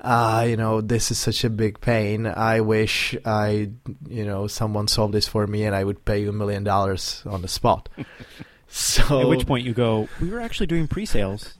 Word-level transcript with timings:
uh, 0.00 0.44
you 0.48 0.56
know, 0.56 0.80
this 0.80 1.10
is 1.10 1.18
such 1.18 1.44
a 1.44 1.50
big 1.50 1.80
pain. 1.80 2.26
I 2.26 2.60
wish 2.60 3.16
I, 3.24 3.70
you 4.08 4.24
know, 4.24 4.46
someone 4.46 4.88
solved 4.88 5.14
this 5.14 5.26
for 5.26 5.46
me 5.46 5.64
and 5.64 5.74
I 5.74 5.84
would 5.84 6.04
pay 6.04 6.20
you 6.20 6.30
a 6.30 6.32
million 6.32 6.64
dollars 6.64 7.22
on 7.26 7.42
the 7.42 7.48
spot. 7.48 7.88
so 8.68 9.20
At 9.20 9.28
which 9.28 9.46
point 9.46 9.64
you 9.64 9.72
go, 9.72 10.08
we 10.20 10.28
were 10.30 10.40
actually 10.40 10.66
doing 10.66 10.88
pre-sales. 10.88 11.54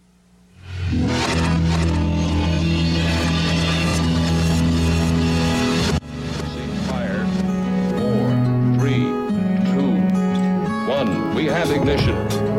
Fire. 6.88 7.24
Four, 7.96 8.78
three, 8.78 9.04
two, 9.72 9.90
one. 10.90 11.34
We 11.34 11.46
have 11.46 11.70
ignition. 11.70 12.53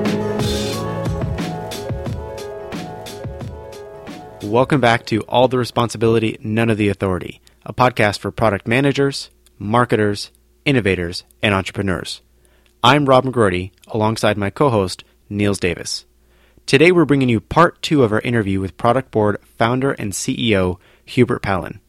Welcome 4.46 4.80
back 4.80 5.08
to 5.08 5.22
All 5.22 5.48
the 5.48 5.58
Responsibility, 5.58 6.38
None 6.40 6.70
of 6.70 6.78
the 6.78 6.90
Authority, 6.90 7.42
a 7.66 7.74
podcast 7.74 8.20
for 8.20 8.30
product 8.30 8.68
managers, 8.68 9.32
marketers, 9.58 10.32
innovators, 10.66 11.24
and 11.42 11.54
entrepreneurs. 11.54 12.22
I'm 12.84 13.06
Rob 13.06 13.26
McGrory, 13.26 13.72
alongside 13.88 14.38
my 14.38 14.52
co 14.52 14.70
host, 14.70 15.04
Niels 15.30 15.60
Davis. 15.60 16.06
Today 16.68 16.92
we're 16.92 17.06
bringing 17.06 17.28
you 17.28 17.42
part 17.42 17.82
two 17.82 18.04
of 18.04 18.14
our 18.14 18.22
interview 18.22 18.62
with 18.62 18.78
Product 18.78 19.10
Board 19.10 19.42
founder 19.58 19.94
and 19.94 20.14
CEO, 20.14 20.78
Hubert 21.06 21.42
Palan. 21.42 21.80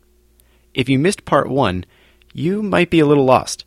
If 0.72 0.88
you 0.88 0.98
missed 0.98 1.26
part 1.26 1.48
one, 1.48 1.84
you 2.32 2.62
might 2.62 2.90
be 2.90 3.00
a 3.00 3.06
little 3.06 3.26
lost. 3.26 3.66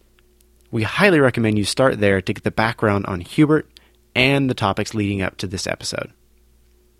We 0.72 0.82
highly 0.82 1.20
recommend 1.20 1.60
you 1.60 1.64
start 1.64 2.00
there 2.00 2.22
to 2.22 2.34
get 2.34 2.44
the 2.44 2.52
background 2.52 3.06
on 3.06 3.22
Hubert 3.22 3.70
and 4.16 4.50
the 4.50 4.56
topics 4.56 4.96
leading 4.96 5.22
up 5.22 5.38
to 5.38 5.48
this 5.48 5.68
episode. 5.68 6.12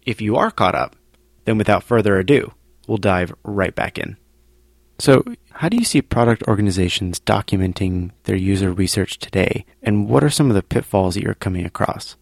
If 0.06 0.22
you 0.22 0.38
are 0.38 0.52
caught 0.52 0.76
up, 0.76 0.96
then 1.46 1.58
without 1.58 1.84
further 1.84 2.18
ado, 2.18 2.52
we'll 2.88 2.98
dive 2.98 3.34
right 3.44 3.74
back 3.74 3.98
in. 3.98 4.18
So, 5.00 5.24
how 5.52 5.70
do 5.70 5.78
you 5.78 5.86
see 5.86 6.02
product 6.02 6.44
organizations 6.48 7.20
documenting 7.22 8.12
their 8.24 8.36
user 8.36 8.72
research 8.72 9.18
today, 9.20 9.66
and 9.82 10.10
what 10.10 10.24
are 10.24 10.30
some 10.30 10.50
of 10.50 10.56
the 10.56 10.64
pitfalls 10.64 11.16
that 11.16 11.24
you're 11.24 11.36
coming 11.36 11.66
across? 11.66 12.18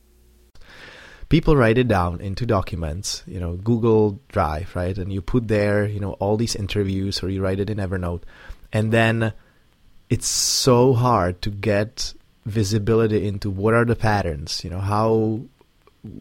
people 1.29 1.55
write 1.55 1.77
it 1.77 1.87
down 1.87 2.21
into 2.21 2.45
documents, 2.45 3.23
you 3.25 3.39
know, 3.39 3.55
Google 3.55 4.19
Drive, 4.29 4.75
right? 4.75 4.97
And 4.97 5.11
you 5.11 5.21
put 5.21 5.47
there, 5.47 5.85
you 5.85 5.99
know, 5.99 6.13
all 6.13 6.37
these 6.37 6.55
interviews 6.55 7.21
or 7.21 7.29
you 7.29 7.41
write 7.41 7.59
it 7.59 7.69
in 7.69 7.77
Evernote. 7.77 8.23
And 8.71 8.91
then 8.91 9.33
it's 10.09 10.27
so 10.27 10.93
hard 10.93 11.41
to 11.41 11.49
get 11.49 12.13
visibility 12.45 13.27
into 13.27 13.49
what 13.49 13.73
are 13.73 13.85
the 13.85 13.95
patterns, 13.95 14.63
you 14.63 14.69
know, 14.69 14.79
how 14.79 15.41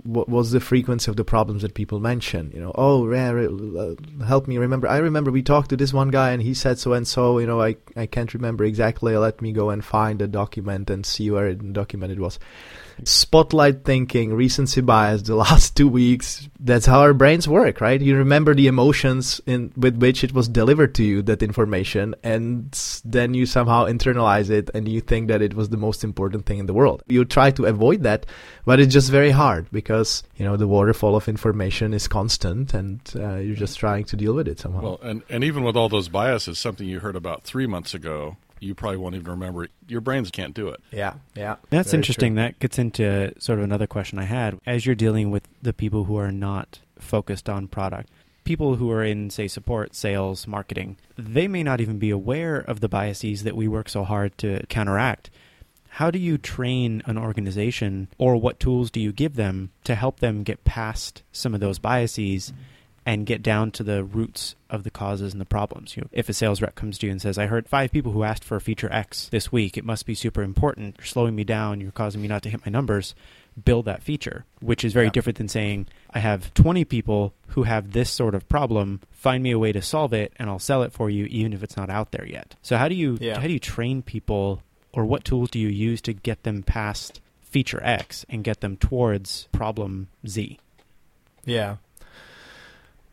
what 0.04 0.28
was 0.28 0.50
the 0.50 0.60
frequency 0.60 1.10
of 1.10 1.16
the 1.16 1.24
problems 1.24 1.62
that 1.62 1.74
people 1.74 2.00
mention 2.00 2.50
you 2.54 2.60
know 2.60 2.72
oh 2.74 3.10
yeah, 3.10 3.30
uh, 3.30 3.94
help 4.24 4.46
me 4.46 4.58
remember. 4.58 4.88
I 4.88 4.98
remember 4.98 5.30
we 5.30 5.42
talked 5.42 5.70
to 5.70 5.76
this 5.76 5.92
one 5.92 6.08
guy 6.08 6.30
and 6.30 6.42
he 6.42 6.54
said 6.54 6.78
so 6.78 6.92
and 6.92 7.06
so 7.06 7.38
you 7.38 7.46
know 7.46 7.60
i 7.60 7.76
i 7.96 8.06
can't 8.06 8.32
remember 8.34 8.64
exactly. 8.64 9.16
Let 9.16 9.40
me 9.40 9.52
go 9.52 9.70
and 9.70 9.84
find 9.84 10.18
the 10.18 10.28
document 10.28 10.90
and 10.90 11.04
see 11.04 11.30
where 11.30 11.54
the 11.54 11.64
document 11.72 12.12
it 12.12 12.18
was 12.18 12.38
spotlight 13.04 13.84
thinking, 13.84 14.32
recency 14.34 14.80
bias, 14.80 15.22
the 15.22 15.34
last 15.46 15.76
two 15.76 15.88
weeks, 15.88 16.48
that's 16.58 16.86
how 16.86 17.00
our 17.00 17.14
brains 17.14 17.48
work, 17.48 17.80
right? 17.80 18.00
You 18.00 18.16
remember 18.16 18.54
the 18.54 18.66
emotions 18.66 19.40
in 19.46 19.72
with 19.76 19.96
which 19.98 20.24
it 20.24 20.32
was 20.32 20.48
delivered 20.48 20.94
to 20.96 21.04
you, 21.04 21.22
that 21.22 21.42
information, 21.42 22.14
and 22.22 22.72
then 23.04 23.34
you 23.34 23.46
somehow 23.46 23.86
internalize 23.86 24.50
it 24.50 24.70
and 24.74 24.88
you 24.88 25.00
think 25.00 25.28
that 25.28 25.42
it 25.42 25.54
was 25.54 25.68
the 25.68 25.76
most 25.76 26.04
important 26.04 26.46
thing 26.46 26.58
in 26.58 26.66
the 26.66 26.74
world. 26.74 27.02
You 27.06 27.24
try 27.24 27.50
to 27.52 27.66
avoid 27.66 28.02
that, 28.02 28.26
but 28.64 28.80
it's 28.80 28.92
just 28.92 29.10
very 29.10 29.30
hard 29.30 29.70
because, 29.70 30.22
you 30.36 30.44
know, 30.44 30.56
the 30.56 30.68
waterfall 30.68 31.16
of 31.16 31.28
information 31.28 31.92
is 31.92 32.08
constant 32.08 32.74
and 32.74 33.00
uh, 33.16 33.36
you're 33.36 33.56
just 33.56 33.78
trying 33.78 34.04
to 34.04 34.16
deal 34.16 34.34
with 34.34 34.48
it 34.48 34.60
somehow. 34.60 34.80
Well, 34.80 35.00
and, 35.02 35.22
and 35.28 35.44
even 35.44 35.64
with 35.64 35.76
all 35.76 35.88
those 35.88 36.08
biases, 36.08 36.58
something 36.58 36.86
you 36.86 37.00
heard 37.00 37.16
about 37.16 37.44
three 37.44 37.66
months 37.66 37.94
ago 37.94 38.36
you 38.60 38.74
probably 38.74 38.98
won't 38.98 39.14
even 39.14 39.30
remember 39.30 39.64
it. 39.64 39.70
Your 39.88 40.00
brains 40.00 40.30
can't 40.30 40.54
do 40.54 40.68
it. 40.68 40.80
Yeah, 40.90 41.14
yeah. 41.34 41.56
That's 41.70 41.94
interesting. 41.94 42.34
True. 42.34 42.42
That 42.42 42.58
gets 42.58 42.78
into 42.78 43.32
sort 43.40 43.58
of 43.58 43.64
another 43.64 43.86
question 43.86 44.18
I 44.18 44.24
had. 44.24 44.58
As 44.66 44.86
you're 44.86 44.94
dealing 44.94 45.30
with 45.30 45.48
the 45.62 45.72
people 45.72 46.04
who 46.04 46.16
are 46.16 46.32
not 46.32 46.80
focused 46.98 47.48
on 47.48 47.68
product, 47.68 48.10
people 48.44 48.76
who 48.76 48.90
are 48.90 49.04
in, 49.04 49.30
say, 49.30 49.48
support, 49.48 49.94
sales, 49.94 50.46
marketing, 50.46 50.96
they 51.16 51.48
may 51.48 51.62
not 51.62 51.80
even 51.80 51.98
be 51.98 52.10
aware 52.10 52.58
of 52.58 52.80
the 52.80 52.88
biases 52.88 53.42
that 53.44 53.56
we 53.56 53.68
work 53.68 53.88
so 53.88 54.04
hard 54.04 54.36
to 54.38 54.64
counteract. 54.68 55.30
How 55.88 56.10
do 56.10 56.18
you 56.18 56.36
train 56.36 57.02
an 57.06 57.16
organization, 57.16 58.08
or 58.18 58.36
what 58.36 58.60
tools 58.60 58.90
do 58.90 59.00
you 59.00 59.12
give 59.12 59.36
them 59.36 59.70
to 59.84 59.94
help 59.94 60.20
them 60.20 60.42
get 60.42 60.64
past 60.64 61.22
some 61.32 61.54
of 61.54 61.60
those 61.60 61.78
biases? 61.78 62.50
Mm-hmm 62.50 62.60
and 63.06 63.24
get 63.24 63.40
down 63.40 63.70
to 63.70 63.84
the 63.84 64.02
roots 64.02 64.56
of 64.68 64.82
the 64.82 64.90
causes 64.90 65.32
and 65.32 65.40
the 65.40 65.46
problems. 65.46 65.96
You 65.96 66.02
know, 66.02 66.08
if 66.10 66.28
a 66.28 66.32
sales 66.32 66.60
rep 66.60 66.74
comes 66.74 66.98
to 66.98 67.06
you 67.06 67.12
and 67.12 67.22
says, 67.22 67.38
"I 67.38 67.46
heard 67.46 67.68
five 67.68 67.92
people 67.92 68.10
who 68.10 68.24
asked 68.24 68.42
for 68.42 68.56
a 68.56 68.60
feature 68.60 68.92
X 68.92 69.28
this 69.28 69.52
week. 69.52 69.78
It 69.78 69.84
must 69.84 70.04
be 70.04 70.14
super 70.14 70.42
important. 70.42 70.96
You're 70.98 71.06
slowing 71.06 71.36
me 71.36 71.44
down. 71.44 71.80
You're 71.80 71.92
causing 71.92 72.20
me 72.20 72.26
not 72.26 72.42
to 72.42 72.50
hit 72.50 72.66
my 72.66 72.70
numbers." 72.70 73.14
Build 73.64 73.86
that 73.86 74.02
feature, 74.02 74.44
which 74.60 74.84
is 74.84 74.92
very 74.92 75.06
yeah. 75.06 75.12
different 75.12 75.38
than 75.38 75.48
saying, 75.48 75.86
"I 76.10 76.18
have 76.18 76.52
20 76.52 76.84
people 76.84 77.32
who 77.48 77.62
have 77.62 77.92
this 77.92 78.10
sort 78.10 78.34
of 78.34 78.46
problem. 78.50 79.00
Find 79.10 79.42
me 79.42 79.50
a 79.50 79.58
way 79.58 79.72
to 79.72 79.80
solve 79.80 80.12
it, 80.12 80.34
and 80.36 80.50
I'll 80.50 80.58
sell 80.58 80.82
it 80.82 80.92
for 80.92 81.08
you, 81.08 81.24
even 81.26 81.54
if 81.54 81.62
it's 81.62 81.76
not 81.76 81.88
out 81.88 82.10
there 82.10 82.26
yet." 82.26 82.54
So, 82.60 82.76
how 82.76 82.88
do 82.88 82.94
you 82.94 83.16
yeah. 83.18 83.40
how 83.40 83.46
do 83.46 83.54
you 83.54 83.58
train 83.58 84.02
people, 84.02 84.60
or 84.92 85.06
what 85.06 85.24
tools 85.24 85.50
do 85.50 85.58
you 85.58 85.68
use 85.68 86.02
to 86.02 86.12
get 86.12 86.42
them 86.42 86.64
past 86.64 87.20
feature 87.40 87.80
X 87.82 88.26
and 88.28 88.44
get 88.44 88.60
them 88.60 88.76
towards 88.76 89.48
problem 89.52 90.08
Z? 90.26 90.58
Yeah. 91.46 91.76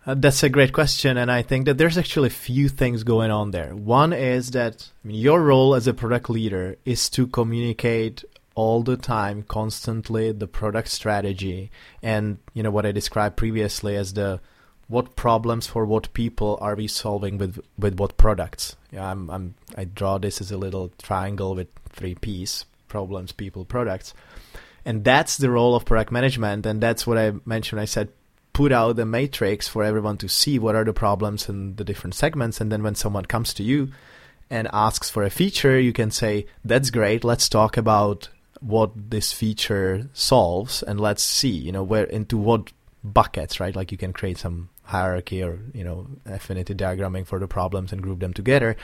Uh, 0.06 0.16
that's 0.16 0.44
a 0.44 0.50
great 0.50 0.74
question, 0.74 1.18
and 1.18 1.31
I 1.31 1.41
think 1.41 1.66
that 1.66 1.78
there's 1.78 1.97
actually 1.97 2.28
a 2.28 2.31
few 2.31 2.68
things 2.68 3.03
going 3.03 3.31
on 3.31 3.52
there. 3.52 3.74
One 3.74 4.12
is 4.12 4.52
that 4.52 4.90
I 5.03 5.08
mean, 5.08 5.18
your 5.18 5.41
role 5.41 5.75
as 5.75 5.88
a 5.88 5.94
product 5.94 6.30
leader 6.30 6.75
is 6.84 7.09
to 7.12 7.25
communicate 7.25 8.25
all 8.56 8.84
the 8.84 8.97
time, 8.97 9.44
constantly, 9.44 10.31
the 10.34 10.47
product 10.47 10.90
strategy, 10.90 11.72
and 12.02 12.38
you 12.53 12.63
know 12.63 12.72
what 12.72 12.86
I 12.86 12.92
described 12.92 13.38
previously 13.38 13.96
as 13.96 14.13
the 14.13 14.42
what 14.90 15.16
problems 15.16 15.68
for 15.68 15.86
what 15.86 16.13
people 16.13 16.58
are 16.59 16.75
we 16.75 16.88
solving 16.88 17.38
with 17.38 17.59
with 17.80 17.97
what 17.97 18.18
products. 18.18 18.75
Yeah, 18.92 19.09
I'm, 19.09 19.30
I'm 19.30 19.56
I 19.78 19.86
draw 19.86 20.18
this 20.18 20.42
as 20.42 20.52
a 20.52 20.58
little 20.58 20.92
triangle 21.02 21.56
with 21.56 21.69
three 21.90 22.16
P's: 22.16 22.66
problems, 22.90 23.31
people, 23.31 23.63
products. 23.63 24.13
And 24.86 25.06
that's 25.06 25.38
the 25.38 25.50
role 25.50 25.75
of 25.75 25.86
product 25.86 26.12
management, 26.12 26.66
and 26.66 26.84
that's 26.84 27.08
what 27.08 27.18
I 27.18 27.31
mentioned. 27.46 27.80
I 27.80 27.86
said 27.86 28.09
put 28.53 28.72
out 28.72 29.00
a 29.00 29.06
matrix 29.06 29.68
for 29.68 29.84
everyone 29.84 30.18
to 30.18 30.30
see 30.30 30.59
what 30.59 30.75
are 30.75 30.84
the 30.84 30.94
problems 30.94 31.50
in 31.50 31.75
the 31.75 31.84
different 31.84 32.16
segments 32.16 32.62
and 32.62 32.72
then 32.72 32.84
when 32.84 32.96
someone 32.96 33.25
comes 33.25 33.53
to 33.53 33.64
you 33.64 33.91
and 34.50 34.68
asks 34.72 35.09
for 35.09 35.24
a 35.24 35.30
feature 35.30 35.80
you 35.80 35.91
can 35.91 36.12
say 36.12 36.46
that's 36.63 36.92
great 36.92 37.24
let's 37.24 37.50
talk 37.50 37.78
about 37.78 38.30
what 38.59 38.92
this 38.96 39.34
feature 39.34 40.08
solves 40.13 40.84
and 40.84 41.00
let's 41.00 41.24
see 41.24 41.50
you 41.50 41.72
know 41.72 41.84
where 41.84 42.06
into 42.06 42.38
what 42.38 42.72
buckets 43.03 43.59
right? 43.59 43.75
Like 43.75 43.92
you 43.92 43.97
can 43.97 44.13
create 44.13 44.38
some 44.38 44.69
hierarchy 44.84 45.44
or 45.44 45.59
you 45.74 45.84
know 45.84 46.08
affinity 46.25 46.74
diagramming 46.74 47.25
for 47.25 47.40
the 47.40 47.47
problems 47.47 47.92
and 47.92 48.02
group 48.02 48.19
them 48.19 48.34
together 48.34 48.75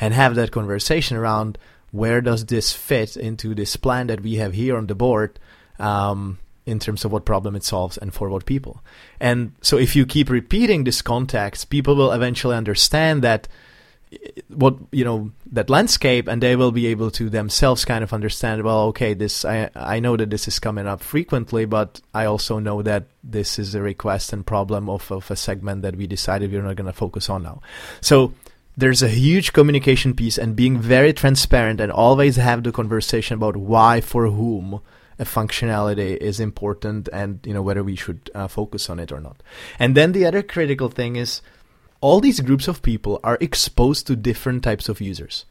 and 0.00 0.12
have 0.14 0.34
that 0.34 0.50
conversation 0.50 1.16
around 1.16 1.58
where 1.92 2.20
does 2.20 2.46
this 2.46 2.72
fit 2.72 3.16
into 3.16 3.54
this 3.54 3.76
plan 3.76 4.08
that 4.08 4.20
we 4.20 4.34
have 4.34 4.52
here 4.52 4.76
on 4.76 4.88
the 4.88 4.94
board 4.94 5.38
um, 5.78 6.38
in 6.66 6.78
terms 6.78 7.04
of 7.04 7.12
what 7.12 7.24
problem 7.24 7.54
it 7.54 7.64
solves 7.64 7.98
and 7.98 8.12
for 8.12 8.28
what 8.28 8.46
people. 8.46 8.82
And 9.20 9.52
so 9.60 9.76
if 9.76 9.94
you 9.94 10.06
keep 10.06 10.30
repeating 10.30 10.84
this 10.84 11.02
context, 11.02 11.70
people 11.70 11.94
will 11.94 12.12
eventually 12.12 12.56
understand 12.56 13.22
that 13.22 13.48
eh, 14.12 14.40
what 14.48 14.76
you 14.90 15.04
know 15.04 15.30
that 15.52 15.68
landscape 15.68 16.26
and 16.26 16.42
they 16.42 16.56
will 16.56 16.72
be 16.72 16.86
able 16.86 17.10
to 17.10 17.28
themselves 17.28 17.84
kind 17.84 18.02
of 18.02 18.12
understand 18.12 18.62
well 18.62 18.86
okay 18.86 19.14
this 19.14 19.44
I 19.44 19.70
I 19.74 20.00
know 20.00 20.16
that 20.16 20.30
this 20.30 20.48
is 20.48 20.58
coming 20.58 20.86
up 20.86 21.00
frequently 21.00 21.64
but 21.64 22.00
I 22.12 22.24
also 22.24 22.58
know 22.58 22.82
that 22.82 23.04
this 23.22 23.58
is 23.58 23.74
a 23.74 23.82
request 23.82 24.32
and 24.32 24.46
problem 24.46 24.88
of, 24.88 25.10
of 25.12 25.30
a 25.30 25.36
segment 25.36 25.82
that 25.82 25.96
we 25.96 26.06
decided 26.06 26.50
we're 26.52 26.62
not 26.62 26.76
going 26.76 26.86
to 26.86 26.92
focus 26.92 27.28
on 27.28 27.42
now 27.42 27.60
so 28.00 28.32
there's 28.76 29.02
a 29.02 29.08
huge 29.08 29.52
communication 29.52 30.14
piece 30.14 30.36
and 30.38 30.56
being 30.56 30.78
very 30.78 31.12
transparent 31.12 31.80
and 31.80 31.92
always 31.92 32.36
have 32.36 32.62
the 32.64 32.72
conversation 32.72 33.34
about 33.34 33.56
why 33.56 34.00
for 34.00 34.26
whom 34.28 34.80
functionality 35.18 36.16
is 36.16 36.40
important 36.40 37.08
and 37.12 37.38
you 37.44 37.54
know 37.54 37.62
whether 37.62 37.84
we 37.84 37.96
should 37.96 38.30
uh, 38.34 38.48
focus 38.48 38.90
on 38.90 38.98
it 38.98 39.12
or 39.12 39.20
not. 39.20 39.42
And 39.78 39.96
then 39.96 40.12
the 40.12 40.26
other 40.26 40.42
critical 40.42 40.88
thing 40.88 41.16
is 41.16 41.40
all 42.00 42.20
these 42.20 42.40
groups 42.40 42.68
of 42.68 42.82
people 42.82 43.20
are 43.22 43.38
exposed 43.40 44.06
to 44.06 44.16
different 44.16 44.62
types 44.62 44.88
of 44.88 45.00
users. 45.00 45.46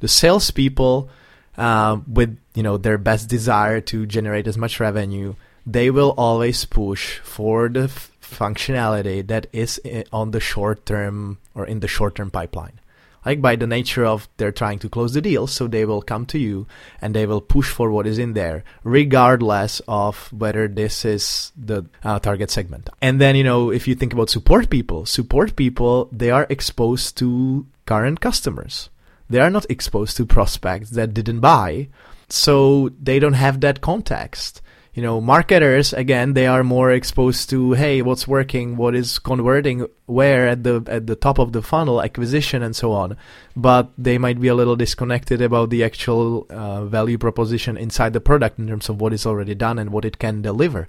The 0.00 0.08
salespeople, 0.08 1.10
uh, 1.56 1.98
with 2.06 2.38
you 2.54 2.62
know 2.62 2.76
their 2.76 2.98
best 2.98 3.28
desire 3.28 3.80
to 3.82 4.06
generate 4.06 4.46
as 4.46 4.58
much 4.58 4.80
revenue, 4.80 5.34
they 5.66 5.90
will 5.90 6.14
always 6.16 6.64
push 6.64 7.18
for 7.20 7.68
the 7.68 7.84
f- 7.84 8.12
functionality 8.22 9.26
that 9.26 9.46
is 9.52 9.80
on 10.12 10.30
the 10.30 10.40
short 10.40 10.84
term 10.86 11.38
or 11.54 11.66
in 11.66 11.80
the 11.80 11.88
short 11.88 12.14
term 12.14 12.30
pipeline 12.30 12.78
like 13.24 13.40
by 13.40 13.56
the 13.56 13.66
nature 13.66 14.04
of 14.04 14.28
they're 14.36 14.52
trying 14.52 14.78
to 14.78 14.88
close 14.88 15.14
the 15.14 15.20
deal 15.20 15.46
so 15.46 15.66
they 15.66 15.84
will 15.84 16.02
come 16.02 16.24
to 16.26 16.38
you 16.38 16.66
and 17.00 17.14
they 17.14 17.26
will 17.26 17.40
push 17.40 17.68
for 17.70 17.90
what 17.90 18.06
is 18.06 18.18
in 18.18 18.32
there 18.34 18.64
regardless 18.84 19.80
of 19.88 20.32
whether 20.32 20.68
this 20.68 21.04
is 21.04 21.52
the 21.56 21.84
uh, 22.04 22.18
target 22.18 22.50
segment. 22.50 22.88
And 23.00 23.20
then 23.20 23.36
you 23.36 23.44
know 23.44 23.70
if 23.70 23.88
you 23.88 23.94
think 23.94 24.12
about 24.12 24.30
support 24.30 24.70
people 24.70 25.06
support 25.06 25.56
people 25.56 26.08
they 26.12 26.30
are 26.30 26.46
exposed 26.48 27.16
to 27.18 27.66
current 27.86 28.20
customers. 28.20 28.90
They 29.30 29.40
are 29.40 29.50
not 29.50 29.66
exposed 29.70 30.16
to 30.16 30.26
prospects 30.26 30.90
that 30.90 31.12
didn't 31.12 31.40
buy 31.40 31.88
so 32.28 32.90
they 33.00 33.18
don't 33.18 33.34
have 33.34 33.60
that 33.60 33.80
context 33.80 34.62
you 34.98 35.04
know 35.04 35.20
marketers 35.20 35.92
again 35.92 36.34
they 36.34 36.48
are 36.48 36.64
more 36.64 36.90
exposed 36.90 37.48
to 37.48 37.70
hey 37.74 38.02
what's 38.02 38.26
working 38.26 38.76
what 38.76 38.96
is 38.96 39.20
converting 39.20 39.86
where 40.06 40.48
at 40.48 40.64
the 40.64 40.82
at 40.88 41.06
the 41.06 41.14
top 41.14 41.38
of 41.38 41.52
the 41.52 41.62
funnel 41.62 42.02
acquisition 42.02 42.64
and 42.64 42.74
so 42.74 42.90
on. 42.90 43.16
But 43.54 43.92
they 43.96 44.18
might 44.18 44.40
be 44.40 44.48
a 44.48 44.56
little 44.56 44.74
disconnected 44.74 45.40
about 45.40 45.70
the 45.70 45.84
actual 45.84 46.48
uh, 46.50 46.84
value 46.86 47.16
proposition 47.16 47.76
inside 47.76 48.12
the 48.12 48.20
product 48.20 48.58
in 48.58 48.66
terms 48.66 48.88
of 48.88 49.00
what 49.00 49.12
is 49.12 49.24
already 49.24 49.54
done 49.54 49.78
and 49.78 49.90
what 49.90 50.04
it 50.04 50.18
can 50.18 50.42
deliver. 50.42 50.88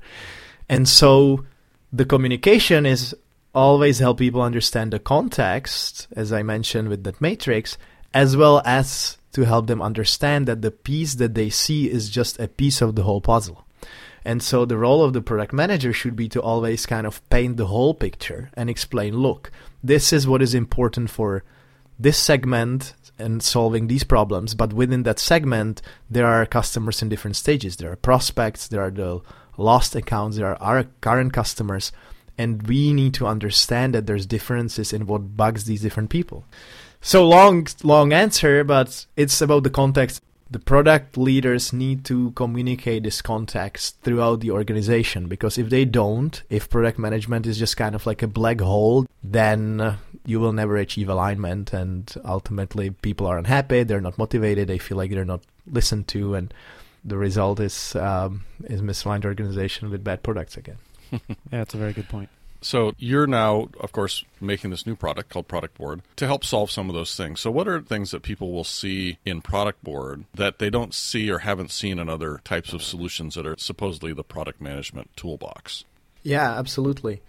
And 0.67 0.89
so 0.89 1.45
the 1.93 2.05
communication 2.05 2.87
is 2.87 3.15
always 3.53 3.99
help 3.99 4.17
people 4.17 4.41
understand 4.41 4.93
the 4.93 4.99
context 4.99 6.07
as 6.15 6.31
i 6.31 6.43
mentioned 6.43 6.87
with 6.87 7.03
that 7.03 7.19
matrix 7.19 7.79
as 8.13 8.37
well 8.37 8.61
as 8.63 9.17
to 9.31 9.41
help 9.43 9.65
them 9.65 9.81
understand 9.81 10.47
that 10.47 10.61
the 10.61 10.69
piece 10.69 11.15
that 11.15 11.33
they 11.33 11.49
see 11.49 11.89
is 11.89 12.09
just 12.09 12.39
a 12.39 12.47
piece 12.47 12.79
of 12.79 12.93
the 12.93 13.01
whole 13.01 13.21
puzzle 13.21 13.65
and 14.29 14.43
so 14.43 14.63
the 14.63 14.77
role 14.77 15.03
of 15.03 15.13
the 15.13 15.23
product 15.23 15.53
manager 15.53 15.91
should 15.91 16.15
be 16.15 16.29
to 16.29 16.39
always 16.39 16.85
kind 16.85 17.07
of 17.07 17.27
paint 17.31 17.57
the 17.57 17.65
whole 17.65 17.95
picture 17.95 18.51
and 18.53 18.69
explain 18.69 19.17
look, 19.17 19.49
this 19.83 20.13
is 20.13 20.27
what 20.27 20.43
is 20.43 20.53
important 20.53 21.09
for 21.09 21.43
this 21.97 22.19
segment 22.19 22.93
and 23.17 23.41
solving 23.41 23.87
these 23.87 24.03
problems. 24.03 24.53
But 24.53 24.71
within 24.71 25.01
that 25.01 25.17
segment, 25.17 25.81
there 26.11 26.27
are 26.27 26.45
customers 26.45 27.01
in 27.01 27.09
different 27.09 27.37
stages. 27.37 27.77
There 27.77 27.91
are 27.91 27.95
prospects, 27.95 28.67
there 28.67 28.83
are 28.83 28.91
the 28.91 29.21
lost 29.57 29.95
accounts, 29.95 30.37
there 30.37 30.45
are 30.45 30.61
our 30.61 30.83
current 31.01 31.33
customers. 31.33 31.91
And 32.37 32.67
we 32.67 32.93
need 32.93 33.15
to 33.15 33.25
understand 33.25 33.95
that 33.95 34.05
there's 34.05 34.27
differences 34.27 34.93
in 34.93 35.07
what 35.07 35.35
bugs 35.37 35.63
these 35.63 35.81
different 35.81 36.11
people. 36.11 36.45
So 37.01 37.27
long, 37.27 37.65
long 37.81 38.13
answer, 38.13 38.63
but 38.63 39.07
it's 39.17 39.41
about 39.41 39.63
the 39.63 39.71
context 39.71 40.21
the 40.51 40.59
product 40.59 41.15
leaders 41.15 41.71
need 41.71 42.03
to 42.05 42.31
communicate 42.31 43.03
this 43.03 43.21
context 43.21 43.97
throughout 44.01 44.39
the 44.39 44.49
organization 44.49 45.27
because 45.27 45.57
if 45.57 45.69
they 45.69 45.85
don't, 45.85 46.41
if 46.49 46.69
product 46.69 46.97
management 46.97 47.45
is 47.45 47.59
just 47.59 47.77
kind 47.77 47.93
of 47.93 48.05
like 48.07 48.23
a 48.23 48.27
black 48.27 48.59
hole, 48.61 49.05
then 49.23 49.97
you 50.25 50.39
will 50.39 50.53
never 50.53 50.77
achieve 50.77 51.07
alignment 51.07 51.71
and 51.71 52.15
ultimately 52.25 52.89
people 52.89 53.27
are 53.27 53.37
unhappy, 53.37 53.83
they're 53.83 54.01
not 54.01 54.17
motivated, 54.17 54.67
they 54.67 54.79
feel 54.79 54.97
like 54.97 55.11
they're 55.11 55.23
not 55.23 55.41
listened 55.67 56.07
to 56.07 56.33
and 56.33 56.53
the 57.05 57.17
result 57.17 57.59
is 57.59 57.95
um, 57.95 58.43
is 58.65 58.81
misaligned 58.81 59.25
organization 59.25 59.89
with 59.89 60.03
bad 60.03 60.23
products 60.23 60.57
again. 60.57 60.77
yeah, 61.11 61.19
that's 61.51 61.73
a 61.73 61.77
very 61.77 61.93
good 61.93 62.09
point. 62.09 62.29
So 62.61 62.93
you're 62.97 63.27
now, 63.27 63.69
of 63.79 63.91
course, 63.91 64.25
making 64.41 64.69
this 64.69 64.85
new 64.85 64.95
product 64.95 65.29
called 65.29 65.47
Product 65.47 65.77
Board 65.77 66.01
to 66.17 66.27
help 66.27 66.43
solve 66.43 66.71
some 66.71 66.89
of 66.89 66.95
those 66.95 67.15
things. 67.15 67.39
So 67.39 67.51
what 67.51 67.67
are 67.67 67.81
things 67.81 68.11
that 68.11 68.21
people 68.21 68.51
will 68.51 68.63
see 68.63 69.17
in 69.25 69.41
Product 69.41 69.83
Board 69.83 70.25
that 70.33 70.59
they 70.59 70.69
don't 70.69 70.93
see 70.93 71.29
or 71.31 71.39
haven't 71.39 71.71
seen 71.71 71.99
in 71.99 72.09
other 72.09 72.41
types 72.43 72.73
of 72.73 72.83
solutions 72.83 73.35
that 73.35 73.47
are 73.47 73.55
supposedly 73.57 74.13
the 74.13 74.23
product 74.23 74.59
management 74.59 75.09
toolbox? 75.15 75.85
Yeah, 76.21 76.57
absolutely. 76.57 77.21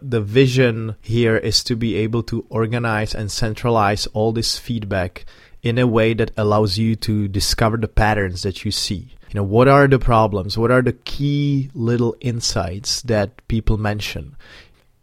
The 0.00 0.20
vision 0.20 0.96
here 1.00 1.38
is 1.38 1.64
to 1.64 1.74
be 1.74 1.94
able 1.96 2.22
to 2.24 2.44
organize 2.50 3.14
and 3.14 3.30
centralize 3.30 4.06
all 4.08 4.32
this 4.32 4.58
feedback 4.58 5.24
in 5.62 5.78
a 5.78 5.86
way 5.86 6.12
that 6.12 6.32
allows 6.36 6.76
you 6.76 6.96
to 6.96 7.28
discover 7.28 7.78
the 7.78 7.88
patterns 7.88 8.42
that 8.42 8.64
you 8.64 8.70
see. 8.70 9.16
You 9.28 9.40
know, 9.40 9.42
what 9.42 9.68
are 9.68 9.88
the 9.88 9.98
problems? 9.98 10.56
What 10.56 10.70
are 10.70 10.82
the 10.82 10.92
key 10.92 11.70
little 11.74 12.14
insights 12.20 13.02
that 13.02 13.46
people 13.48 13.76
mention? 13.76 14.36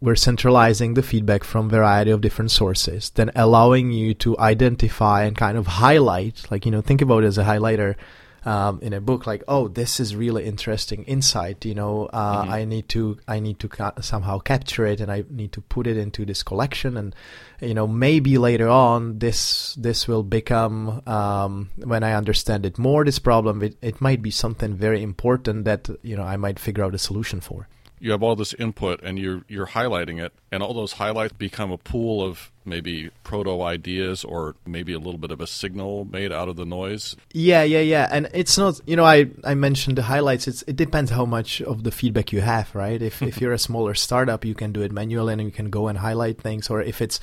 We're 0.03 0.15
centralizing 0.17 0.95
the 0.95 1.01
feedback 1.01 1.45
from 1.45 1.69
variety 1.69 2.11
of 2.11 2.19
different 2.19 2.51
sources, 2.51 3.09
then 3.11 3.31
allowing 3.38 3.89
you 3.94 4.13
to 4.13 4.38
identify 4.38 5.23
and 5.23 5.38
kind 5.38 5.57
of 5.57 5.65
highlight, 5.65 6.44
like, 6.51 6.65
you 6.65 6.71
know, 6.73 6.81
think 6.81 7.01
about 7.01 7.23
it 7.23 7.27
as 7.27 7.38
a 7.38 7.45
highlighter 7.45 7.95
um, 8.44 8.79
in 8.81 8.91
a 8.91 9.00
book, 9.00 9.25
like, 9.25 9.45
oh, 9.47 9.69
this 9.69 10.01
is 10.01 10.13
really 10.13 10.44
interesting 10.44 11.05
insight. 11.05 11.63
You 11.63 11.75
know, 11.75 12.09
uh, 12.11 12.41
mm-hmm. 12.41 12.51
I 12.51 12.65
need 12.65 12.89
to, 12.89 13.17
I 13.29 13.39
need 13.39 13.59
to 13.59 13.69
ca- 13.69 14.01
somehow 14.01 14.39
capture 14.39 14.85
it, 14.85 15.00
and 15.00 15.09
I 15.09 15.23
need 15.29 15.53
to 15.53 15.61
put 15.61 15.88
it 15.88 15.95
into 15.95 16.25
this 16.25 16.44
collection, 16.44 16.97
and 16.97 17.15
you 17.61 17.73
know, 17.73 17.88
maybe 17.88 18.38
later 18.38 18.67
on, 18.67 19.19
this 19.19 19.73
this 19.75 20.05
will 20.05 20.23
become, 20.23 21.01
um, 21.07 21.69
when 21.77 22.03
I 22.03 22.11
understand 22.11 22.65
it 22.65 22.77
more, 22.77 23.05
this 23.05 23.19
problem, 23.19 23.63
it, 23.63 23.77
it 23.81 24.01
might 24.01 24.21
be 24.21 24.31
something 24.31 24.75
very 24.75 25.01
important 25.01 25.63
that 25.63 25.89
you 26.01 26.17
know 26.17 26.23
I 26.23 26.35
might 26.35 26.59
figure 26.59 26.83
out 26.83 26.94
a 26.94 27.00
solution 27.00 27.39
for 27.39 27.69
you 28.03 28.11
have 28.11 28.21
all 28.21 28.35
this 28.35 28.53
input 28.55 29.01
and 29.01 29.17
you're 29.17 29.44
you're 29.47 29.65
highlighting 29.65 30.21
it 30.21 30.33
and 30.51 30.61
all 30.61 30.73
those 30.73 30.91
highlights 30.91 31.31
become 31.31 31.71
a 31.71 31.77
pool 31.77 32.21
of 32.21 32.51
maybe 32.65 33.09
proto 33.23 33.61
ideas 33.61 34.25
or 34.25 34.55
maybe 34.65 34.91
a 34.91 35.00
little 35.00 35.17
bit 35.17 35.31
of 35.31 35.39
a 35.39 35.47
signal 35.47 36.03
made 36.11 36.29
out 36.29 36.50
of 36.50 36.57
the 36.57 36.65
noise? 36.65 37.15
Yeah 37.31 37.63
yeah 37.63 37.79
yeah. 37.79 38.09
And 38.11 38.29
it's 38.33 38.57
not 38.57 38.81
you 38.85 38.97
know 38.97 39.05
i 39.05 39.29
i 39.45 39.53
mentioned 39.55 39.97
the 39.97 40.03
highlights. 40.03 40.50
It's 40.50 40.63
it 40.67 40.75
depends 40.75 41.11
how 41.11 41.23
much 41.23 41.61
of 41.61 41.83
the 41.85 41.91
feedback 41.91 42.33
you 42.33 42.41
have 42.41 42.75
right? 42.75 43.01
If 43.01 43.21
if 43.21 43.39
you're 43.41 43.53
a 43.53 43.57
smaller 43.57 43.94
startup 43.94 44.44
you 44.44 44.53
can 44.53 44.73
do 44.73 44.81
it 44.81 44.91
manually 44.91 45.31
and 45.31 45.41
you 45.41 45.51
can 45.51 45.69
go 45.69 45.88
and 45.88 45.97
highlight 45.97 46.41
things. 46.41 46.69
Or 46.69 46.81
if 46.81 47.01
it's 47.01 47.21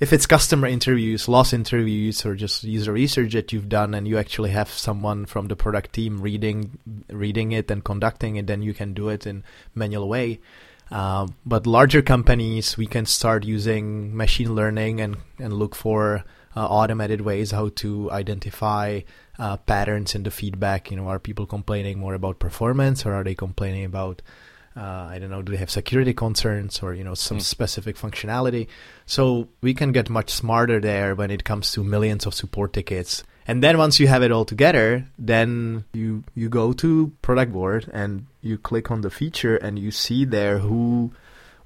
if 0.00 0.14
it's 0.14 0.26
customer 0.26 0.66
interviews, 0.66 1.28
loss 1.28 1.52
interviews, 1.52 2.24
or 2.24 2.34
just 2.34 2.64
user 2.64 2.92
research 2.92 3.34
that 3.34 3.52
you've 3.52 3.68
done, 3.68 3.92
and 3.94 4.08
you 4.08 4.16
actually 4.16 4.50
have 4.50 4.70
someone 4.70 5.26
from 5.26 5.48
the 5.48 5.56
product 5.56 5.92
team 5.92 6.22
reading 6.22 6.78
reading 7.10 7.52
it 7.52 7.70
and 7.70 7.84
conducting 7.84 8.36
it, 8.36 8.46
then 8.46 8.62
you 8.62 8.72
can 8.72 8.94
do 8.94 9.10
it 9.10 9.26
in 9.26 9.44
manual 9.74 10.08
way. 10.08 10.40
Um, 10.90 11.36
but 11.44 11.66
larger 11.66 12.02
companies, 12.02 12.76
we 12.78 12.86
can 12.86 13.04
start 13.04 13.44
using 13.44 14.16
machine 14.16 14.54
learning 14.54 15.02
and 15.02 15.18
and 15.38 15.52
look 15.52 15.74
for 15.74 16.24
uh, 16.56 16.66
automated 16.66 17.20
ways 17.20 17.50
how 17.50 17.68
to 17.68 18.10
identify 18.10 19.00
uh, 19.38 19.58
patterns 19.58 20.14
in 20.14 20.22
the 20.22 20.30
feedback. 20.30 20.90
You 20.90 20.96
know, 20.96 21.08
are 21.08 21.18
people 21.18 21.44
complaining 21.44 21.98
more 21.98 22.14
about 22.14 22.38
performance, 22.38 23.04
or 23.04 23.12
are 23.12 23.22
they 23.22 23.34
complaining 23.34 23.84
about 23.84 24.22
uh, 24.76 25.08
I 25.10 25.18
don't 25.18 25.30
know, 25.30 25.42
do 25.42 25.52
they 25.52 25.58
have 25.58 25.70
security 25.70 26.14
concerns 26.14 26.80
or 26.82 26.94
you 26.94 27.02
know 27.02 27.14
some 27.14 27.38
mm. 27.38 27.42
specific 27.42 27.96
functionality? 27.96 28.68
So 29.06 29.48
we 29.60 29.74
can 29.74 29.92
get 29.92 30.08
much 30.08 30.30
smarter 30.30 30.80
there 30.80 31.14
when 31.14 31.30
it 31.30 31.44
comes 31.44 31.72
to 31.72 31.82
millions 31.82 32.26
of 32.26 32.34
support 32.34 32.72
tickets. 32.72 33.24
And 33.46 33.64
then 33.64 33.78
once 33.78 33.98
you 33.98 34.06
have 34.06 34.22
it 34.22 34.30
all 34.30 34.44
together, 34.44 35.06
then 35.18 35.84
you 35.92 36.22
you 36.34 36.48
go 36.48 36.72
to 36.74 37.12
product 37.20 37.52
board 37.52 37.90
and 37.92 38.26
you 38.42 38.58
click 38.58 38.90
on 38.90 39.00
the 39.00 39.10
feature 39.10 39.56
and 39.56 39.78
you 39.78 39.90
see 39.90 40.24
there 40.24 40.58
who 40.58 41.10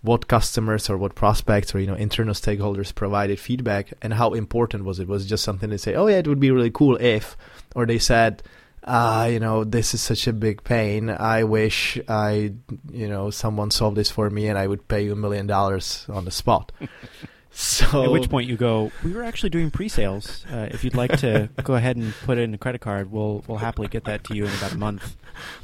what 0.01 0.29
customers 0.29 0.91
or 0.91 0.99
what 0.99 1.15
prospects 1.15 1.75
or 1.75 1.81
you 1.81 1.87
know 1.87 1.95
internal 1.95 2.35
stakeholders 2.35 2.95
provided 2.95 3.41
feedback 3.41 3.93
and 4.03 4.13
how 4.15 4.35
important 4.35 4.85
was 4.85 5.01
it 5.01 5.09
was 5.09 5.25
it 5.25 5.29
just 5.29 5.43
something 5.43 5.71
they 5.71 5.79
say 5.79 5.95
oh 5.95 6.07
yeah 6.07 6.19
it 6.19 6.29
would 6.29 6.39
be 6.39 6.51
really 6.51 6.71
cool 6.71 6.97
if 6.97 7.39
or 7.75 7.87
they 7.87 7.99
said 7.99 8.43
uh, 8.85 9.29
you 9.31 9.41
know, 9.41 9.65
this 9.65 9.95
is 9.95 10.03
such 10.03 10.27
a 10.27 10.33
big 10.33 10.63
pain. 10.63 11.09
I 11.09 11.45
wish 11.45 11.99
I, 12.07 12.53
you 12.91 13.09
know, 13.09 13.31
someone 13.31 13.71
solved 13.71 13.97
this 13.97 14.11
for 14.11 14.29
me 14.29 14.49
and 14.49 14.59
I 14.59 14.67
would 14.67 14.87
pay 14.89 15.05
you 15.05 15.13
a 15.13 15.17
million 15.17 15.47
dollars 15.47 16.05
on 16.09 16.27
the 16.27 16.31
spot. 16.31 16.71
so 17.51 18.05
at 18.05 18.11
which 18.11 18.29
point 18.29 18.49
you 18.49 18.57
go, 18.57 18.93
we 19.03 19.13
were 19.13 19.23
actually 19.23 19.51
doing 19.51 19.71
pre-sales. 19.71 20.45
Uh, 20.53 20.69
if 20.71 20.85
you'd 20.85 20.95
like 20.95 21.17
to 21.19 21.49
go 21.63 21.75
ahead 21.75 21.97
and 21.97 22.13
put 22.25 22.37
in 22.37 22.53
a 22.53 22.59
credit 22.59 22.83
card, 22.83 23.11
we'll 23.11 23.43
we'll 23.47 23.59
happily 23.59 23.89
get 23.89 24.05
that 24.05 24.25
to 24.25 24.37
you 24.37 24.45
in 24.45 24.53
about 24.53 24.73
a 24.73 24.79
month. 24.79 25.17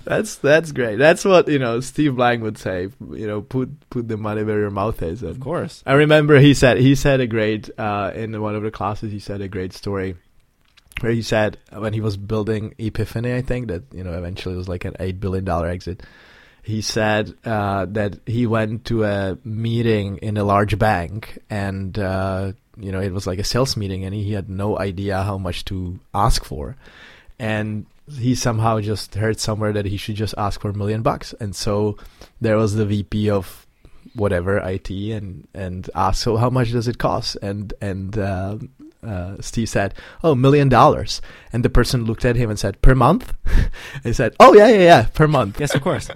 That's 0.05 0.37
that's 0.37 0.73
great. 0.73 0.97
That's 0.97 1.25
what 1.25 1.47
you 1.47 1.61
know. 1.61 1.79
Steve 1.81 2.17
Blank 2.17 2.43
would 2.43 2.59
say. 2.59 2.89
You 3.13 3.27
know, 3.27 3.41
put 3.41 3.89
put 3.91 4.09
the 4.09 4.17
money 4.17 4.43
where 4.43 4.59
your 4.59 4.71
mouth 4.71 5.01
is. 5.01 5.23
And 5.23 5.31
of 5.31 5.39
course. 5.39 5.85
I 5.87 5.93
remember 5.93 6.41
he 6.41 6.55
said 6.55 6.79
he 6.79 6.97
said 6.97 7.21
a 7.21 7.29
great 7.29 7.71
uh, 7.79 8.11
in 8.13 8.41
one 8.41 8.57
of 8.57 8.65
the 8.65 8.73
classes. 8.73 9.13
He 9.13 9.21
said 9.21 9.41
a 9.41 9.49
great 9.49 9.73
story 9.73 10.17
where 11.03 11.13
he 11.13 11.23
said 11.23 11.59
when 11.73 11.93
he 11.93 12.01
was 12.01 12.17
building 12.17 12.75
E.piphany, 12.79 13.35
I 13.35 13.43
think 13.43 13.69
that 13.69 13.83
you 13.93 14.05
know 14.05 14.13
eventually 14.13 14.55
it 14.55 14.59
was 14.59 14.69
like 14.69 14.85
an 14.85 14.97
eight 15.01 15.21
billion 15.21 15.45
dollar 15.45 15.69
exit. 15.69 16.03
He 16.63 16.83
said 16.83 17.35
uh, 17.45 17.87
that 17.91 18.21
he 18.27 18.47
went 18.47 18.85
to 18.87 19.05
a 19.05 19.39
meeting 19.45 20.19
in 20.19 20.37
a 20.37 20.45
large 20.45 20.79
bank, 20.79 21.39
and 21.49 21.99
uh, 21.99 22.53
you 22.77 22.93
know 22.93 23.01
it 23.01 23.13
was 23.13 23.27
like 23.27 23.39
a 23.39 23.45
sales 23.45 23.77
meeting, 23.77 24.05
and 24.05 24.15
he 24.15 24.33
had 24.33 24.49
no 24.49 24.79
idea 24.79 25.23
how 25.23 25.39
much 25.39 25.65
to 25.67 25.99
ask 26.15 26.45
for, 26.45 26.77
and 27.39 27.87
he 28.19 28.35
somehow 28.35 28.81
just 28.81 29.15
heard 29.15 29.39
somewhere 29.39 29.73
that 29.73 29.87
he 29.87 29.97
should 29.97 30.17
just 30.17 30.35
ask 30.37 30.61
for 30.61 30.71
a 30.71 30.77
million 30.77 31.03
bucks, 31.03 31.33
and 31.41 31.57
so 31.57 31.97
there 32.41 32.57
was 32.57 32.75
the 32.75 32.87
VP 32.87 33.31
of 33.31 33.67
whatever 34.15 34.59
IT 34.59 34.91
and 34.91 35.47
and 35.55 35.89
asked, 35.95 36.21
so 36.23 36.37
how 36.37 36.51
much 36.51 36.73
does 36.73 36.89
it 36.89 36.99
cost? 36.99 37.37
And 37.43 37.73
and 37.81 38.19
uh, 38.19 38.59
uh, 39.03 39.37
Steve 39.41 39.69
said, 39.69 39.95
"Oh, 40.23 40.35
million 40.35 40.69
dollars," 40.69 41.23
and 41.53 41.65
the 41.65 41.71
person 41.71 42.05
looked 42.05 42.25
at 42.25 42.37
him 42.37 42.51
and 42.51 42.59
said, 42.59 42.81
"Per 42.83 42.95
month?" 42.95 43.35
he 44.03 44.13
said, 44.13 44.35
"Oh 44.39 44.55
yeah, 44.55 44.69
yeah, 44.69 44.79
yeah, 44.79 45.03
per 45.15 45.27
month." 45.27 45.61
Yes, 45.61 45.75
of 45.75 45.83
course. 45.83 46.11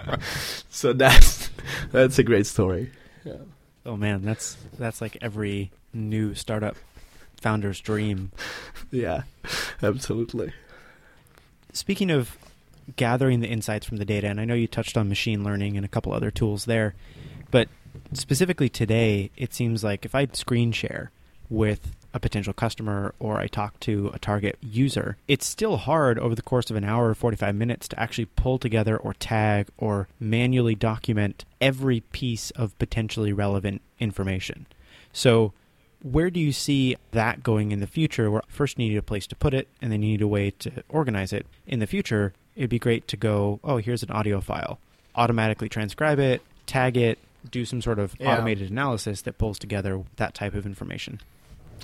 so 0.70 0.92
that's 0.92 1.50
that's 1.90 2.18
a 2.18 2.22
great 2.22 2.46
story. 2.46 2.92
Yeah. 3.24 3.42
Oh 3.84 3.96
man, 3.96 4.22
that's 4.22 4.56
that's 4.78 5.00
like 5.00 5.16
every 5.20 5.72
new 5.92 6.34
startup 6.34 6.76
founder's 7.40 7.80
dream. 7.80 8.30
yeah, 8.90 9.22
absolutely. 9.82 10.52
Speaking 11.72 12.10
of 12.10 12.36
gathering 12.96 13.40
the 13.40 13.48
insights 13.48 13.86
from 13.86 13.96
the 13.96 14.04
data, 14.04 14.28
and 14.28 14.40
I 14.40 14.44
know 14.44 14.54
you 14.54 14.66
touched 14.68 14.96
on 14.96 15.08
machine 15.08 15.42
learning 15.42 15.76
and 15.76 15.84
a 15.84 15.88
couple 15.88 16.12
other 16.12 16.30
tools 16.30 16.66
there, 16.66 16.94
but 17.50 17.68
specifically 18.12 18.68
today, 18.68 19.30
it 19.36 19.54
seems 19.54 19.82
like 19.82 20.04
if 20.04 20.14
I 20.14 20.26
screen 20.32 20.72
share 20.72 21.10
with 21.48 21.96
a 22.14 22.20
potential 22.20 22.52
customer 22.52 23.14
or 23.18 23.38
I 23.38 23.46
talk 23.46 23.80
to 23.80 24.10
a 24.12 24.18
target 24.18 24.58
user, 24.60 25.16
it's 25.28 25.46
still 25.46 25.76
hard 25.78 26.18
over 26.18 26.34
the 26.34 26.42
course 26.42 26.70
of 26.70 26.76
an 26.76 26.84
hour 26.84 27.08
or 27.08 27.14
45 27.14 27.54
minutes 27.54 27.88
to 27.88 27.98
actually 28.00 28.26
pull 28.26 28.58
together 28.58 28.96
or 28.96 29.14
tag 29.14 29.68
or 29.78 30.08
manually 30.20 30.74
document 30.74 31.44
every 31.60 32.00
piece 32.00 32.50
of 32.52 32.78
potentially 32.78 33.32
relevant 33.32 33.80
information. 33.98 34.66
So, 35.12 35.52
where 36.02 36.30
do 36.30 36.40
you 36.40 36.50
see 36.52 36.96
that 37.12 37.42
going 37.44 37.70
in 37.70 37.78
the 37.80 37.86
future? 37.86 38.30
Where 38.30 38.42
first 38.48 38.78
you 38.78 38.88
need 38.88 38.96
a 38.96 39.02
place 39.02 39.26
to 39.28 39.36
put 39.36 39.54
it, 39.54 39.68
and 39.80 39.92
then 39.92 40.02
you 40.02 40.08
need 40.08 40.22
a 40.22 40.26
way 40.26 40.50
to 40.50 40.82
organize 40.88 41.32
it. 41.32 41.46
In 41.66 41.78
the 41.78 41.86
future, 41.86 42.32
it'd 42.56 42.70
be 42.70 42.78
great 42.80 43.06
to 43.08 43.16
go, 43.16 43.60
oh, 43.62 43.76
here's 43.76 44.02
an 44.02 44.10
audio 44.10 44.40
file, 44.40 44.78
automatically 45.14 45.68
transcribe 45.68 46.18
it, 46.18 46.42
tag 46.66 46.96
it, 46.96 47.18
do 47.50 47.64
some 47.64 47.80
sort 47.82 47.98
of 48.00 48.16
Yeah. 48.18 48.32
automated 48.32 48.70
analysis 48.70 49.22
that 49.22 49.38
pulls 49.38 49.58
together 49.58 50.02
that 50.16 50.34
type 50.34 50.54
of 50.54 50.66
information. 50.66 51.20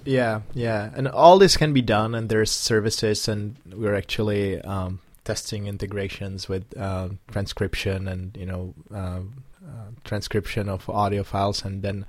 Yeah, 0.05 0.43
yeah, 0.55 0.91
and 0.97 1.09
all 1.09 1.39
this 1.39 1.57
can 1.57 1.73
be 1.73 1.83
done, 1.83 2.15
and 2.15 2.29
there's 2.29 2.51
services, 2.51 3.29
and 3.29 3.57
we're 3.71 3.95
actually 3.95 4.61
um, 4.63 5.01
testing 5.25 5.67
integrations 5.67 6.49
with 6.49 6.65
uh, 6.79 7.11
transcription 7.31 8.09
and 8.09 8.37
you 8.37 8.47
know 8.47 8.75
uh, 8.95 9.21
uh, 9.67 9.91
transcription 10.05 10.69
of 10.69 10.89
audio 10.89 11.23
files, 11.23 11.65
and 11.65 11.83
then 11.83 12.07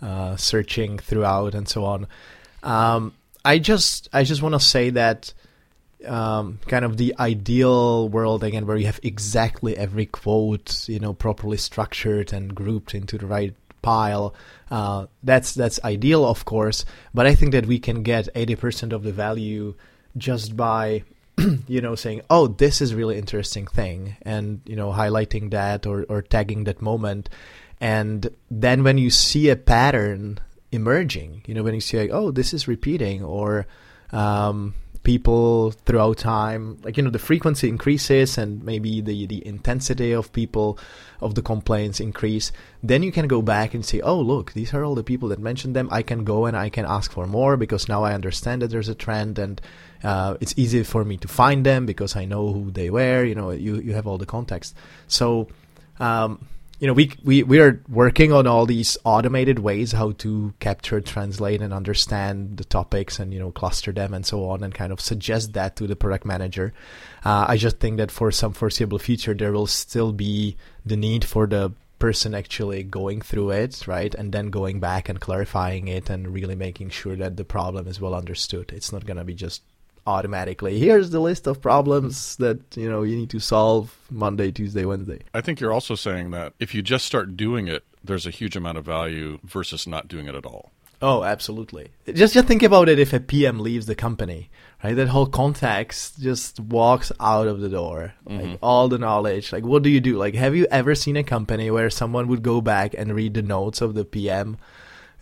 uh, 0.00 0.36
searching 0.36 0.98
throughout 0.98 1.54
and 1.54 1.68
so 1.68 1.84
on. 1.84 2.06
Um, 2.62 3.14
I 3.44 3.58
just 3.58 4.08
I 4.12 4.24
just 4.24 4.42
want 4.42 4.54
to 4.54 4.60
say 4.60 4.90
that 4.90 5.32
um, 6.06 6.58
kind 6.66 6.84
of 6.84 6.96
the 6.96 7.14
ideal 7.18 8.08
world 8.08 8.44
again, 8.44 8.66
where 8.66 8.76
you 8.76 8.86
have 8.86 9.00
exactly 9.02 9.76
every 9.76 10.06
quote 10.06 10.88
you 10.88 11.00
know 11.00 11.12
properly 11.12 11.56
structured 11.56 12.32
and 12.32 12.54
grouped 12.54 12.94
into 12.94 13.18
the 13.18 13.26
right 13.26 13.54
pile. 13.82 14.34
Uh, 14.70 15.06
that's 15.22 15.54
that's 15.54 15.82
ideal, 15.84 16.24
of 16.24 16.44
course, 16.44 16.84
but 17.12 17.26
I 17.26 17.34
think 17.34 17.52
that 17.52 17.66
we 17.66 17.78
can 17.78 18.02
get 18.02 18.28
eighty 18.34 18.56
percent 18.56 18.92
of 18.92 19.02
the 19.02 19.12
value 19.12 19.74
just 20.16 20.56
by 20.56 21.04
you 21.68 21.80
know 21.80 21.94
saying, 21.94 22.22
"Oh, 22.30 22.46
this 22.46 22.80
is 22.80 22.94
really 22.94 23.18
interesting 23.18 23.66
thing," 23.66 24.16
and 24.22 24.60
you 24.64 24.76
know 24.76 24.92
highlighting 24.92 25.50
that 25.50 25.86
or 25.86 26.06
or 26.08 26.22
tagging 26.22 26.64
that 26.64 26.80
moment, 26.80 27.28
and 27.80 28.30
then 28.50 28.84
when 28.84 28.98
you 28.98 29.10
see 29.10 29.50
a 29.50 29.56
pattern 29.56 30.38
emerging, 30.70 31.42
you 31.46 31.54
know 31.54 31.62
when 31.62 31.74
you 31.74 31.80
see 31.80 31.98
like, 31.98 32.10
"Oh, 32.12 32.30
this 32.30 32.54
is 32.54 32.68
repeating," 32.68 33.22
or 33.22 33.66
um, 34.12 34.74
people 35.02 35.72
throughout 35.84 36.16
time 36.16 36.78
like 36.84 36.96
you 36.96 37.02
know 37.02 37.10
the 37.10 37.18
frequency 37.18 37.68
increases 37.68 38.38
and 38.38 38.62
maybe 38.62 39.00
the 39.00 39.26
the 39.26 39.44
intensity 39.46 40.12
of 40.12 40.32
people 40.32 40.78
of 41.20 41.34
the 41.34 41.42
complaints 41.42 41.98
increase 41.98 42.52
then 42.82 43.02
you 43.02 43.10
can 43.10 43.26
go 43.26 43.42
back 43.42 43.74
and 43.74 43.84
say 43.84 44.00
oh 44.00 44.18
look 44.20 44.52
these 44.52 44.72
are 44.72 44.84
all 44.84 44.94
the 44.94 45.02
people 45.02 45.28
that 45.28 45.38
mentioned 45.38 45.74
them. 45.74 45.88
I 45.90 46.02
can 46.02 46.24
go 46.24 46.46
and 46.46 46.56
i 46.56 46.68
can 46.68 46.86
ask 46.86 47.10
for 47.10 47.26
more 47.26 47.56
because 47.56 47.88
now 47.88 48.04
i 48.04 48.14
understand 48.14 48.62
that 48.62 48.68
there's 48.68 48.88
a 48.88 48.94
trend 48.94 49.38
and 49.38 49.60
uh, 50.04 50.36
it's 50.40 50.54
easy 50.56 50.82
for 50.82 51.04
me 51.04 51.16
to 51.16 51.28
find 51.28 51.64
them 51.64 51.86
because 51.86 52.16
i 52.16 52.24
know 52.24 52.52
who 52.52 52.70
they 52.70 52.90
were 52.90 53.24
you 53.24 53.34
know 53.34 53.50
you 53.50 53.76
you 53.76 53.92
have 53.94 54.06
all 54.06 54.18
the 54.18 54.26
context. 54.26 54.74
So 55.08 55.48
um, 56.00 56.46
you 56.82 56.88
know, 56.88 56.94
we, 56.94 57.12
we 57.22 57.44
we 57.44 57.60
are 57.60 57.80
working 57.88 58.32
on 58.32 58.48
all 58.48 58.66
these 58.66 58.98
automated 59.04 59.60
ways 59.60 59.92
how 59.92 60.10
to 60.18 60.52
capture, 60.58 61.00
translate, 61.00 61.62
and 61.62 61.72
understand 61.72 62.56
the 62.56 62.64
topics, 62.64 63.20
and 63.20 63.32
you 63.32 63.38
know, 63.38 63.52
cluster 63.52 63.92
them 63.92 64.12
and 64.12 64.26
so 64.26 64.50
on, 64.50 64.64
and 64.64 64.74
kind 64.74 64.92
of 64.92 65.00
suggest 65.00 65.52
that 65.52 65.76
to 65.76 65.86
the 65.86 65.94
product 65.94 66.24
manager. 66.24 66.74
Uh, 67.24 67.44
I 67.46 67.56
just 67.56 67.78
think 67.78 67.98
that 67.98 68.10
for 68.10 68.32
some 68.32 68.52
foreseeable 68.52 68.98
future, 68.98 69.32
there 69.32 69.52
will 69.52 69.68
still 69.68 70.12
be 70.12 70.56
the 70.84 70.96
need 70.96 71.24
for 71.24 71.46
the 71.46 71.70
person 72.00 72.34
actually 72.34 72.82
going 72.82 73.20
through 73.20 73.50
it, 73.50 73.86
right, 73.86 74.12
and 74.16 74.32
then 74.32 74.50
going 74.50 74.80
back 74.80 75.08
and 75.08 75.20
clarifying 75.20 75.86
it, 75.86 76.10
and 76.10 76.34
really 76.34 76.56
making 76.56 76.90
sure 76.90 77.14
that 77.14 77.36
the 77.36 77.44
problem 77.44 77.86
is 77.86 78.00
well 78.00 78.16
understood. 78.16 78.72
It's 78.72 78.92
not 78.92 79.06
gonna 79.06 79.22
be 79.22 79.34
just 79.34 79.62
automatically 80.06 80.78
here's 80.78 81.10
the 81.10 81.20
list 81.20 81.46
of 81.46 81.60
problems 81.60 82.36
that 82.36 82.58
you 82.76 82.90
know 82.90 83.02
you 83.02 83.16
need 83.16 83.30
to 83.30 83.38
solve 83.38 83.96
monday 84.10 84.50
tuesday 84.50 84.84
wednesday 84.84 85.22
I 85.34 85.40
think 85.40 85.60
you're 85.60 85.72
also 85.72 85.94
saying 85.94 86.30
that 86.32 86.54
if 86.58 86.74
you 86.74 86.82
just 86.82 87.06
start 87.06 87.36
doing 87.36 87.68
it, 87.68 87.84
there's 88.04 88.26
a 88.26 88.30
huge 88.30 88.56
amount 88.56 88.78
of 88.78 88.84
value 88.84 89.38
versus 89.44 89.86
not 89.86 90.08
doing 90.08 90.26
it 90.26 90.34
at 90.34 90.44
all. 90.46 90.72
Oh, 91.00 91.24
absolutely. 91.24 91.90
Just 92.06 92.34
just 92.34 92.46
think 92.46 92.62
about 92.62 92.88
it 92.88 92.98
if 92.98 93.12
a 93.12 93.18
PM 93.18 93.58
leaves 93.58 93.86
the 93.86 93.96
company, 93.96 94.50
right? 94.84 94.94
That 94.94 95.08
whole 95.08 95.26
context 95.26 96.20
just 96.20 96.60
walks 96.60 97.10
out 97.18 97.48
of 97.48 97.60
the 97.60 97.68
door. 97.68 98.14
Mm-hmm. 98.24 98.50
Like 98.50 98.58
all 98.62 98.88
the 98.88 98.98
knowledge. 98.98 99.52
Like 99.52 99.64
what 99.64 99.82
do 99.82 99.90
you 99.90 100.00
do? 100.00 100.16
Like 100.16 100.34
have 100.34 100.54
you 100.54 100.66
ever 100.70 100.94
seen 100.94 101.16
a 101.16 101.24
company 101.24 101.70
where 101.70 101.90
someone 101.90 102.28
would 102.28 102.42
go 102.42 102.60
back 102.60 102.94
and 102.96 103.14
read 103.14 103.34
the 103.34 103.42
notes 103.42 103.80
of 103.80 103.94
the 103.94 104.04
PM? 104.04 104.58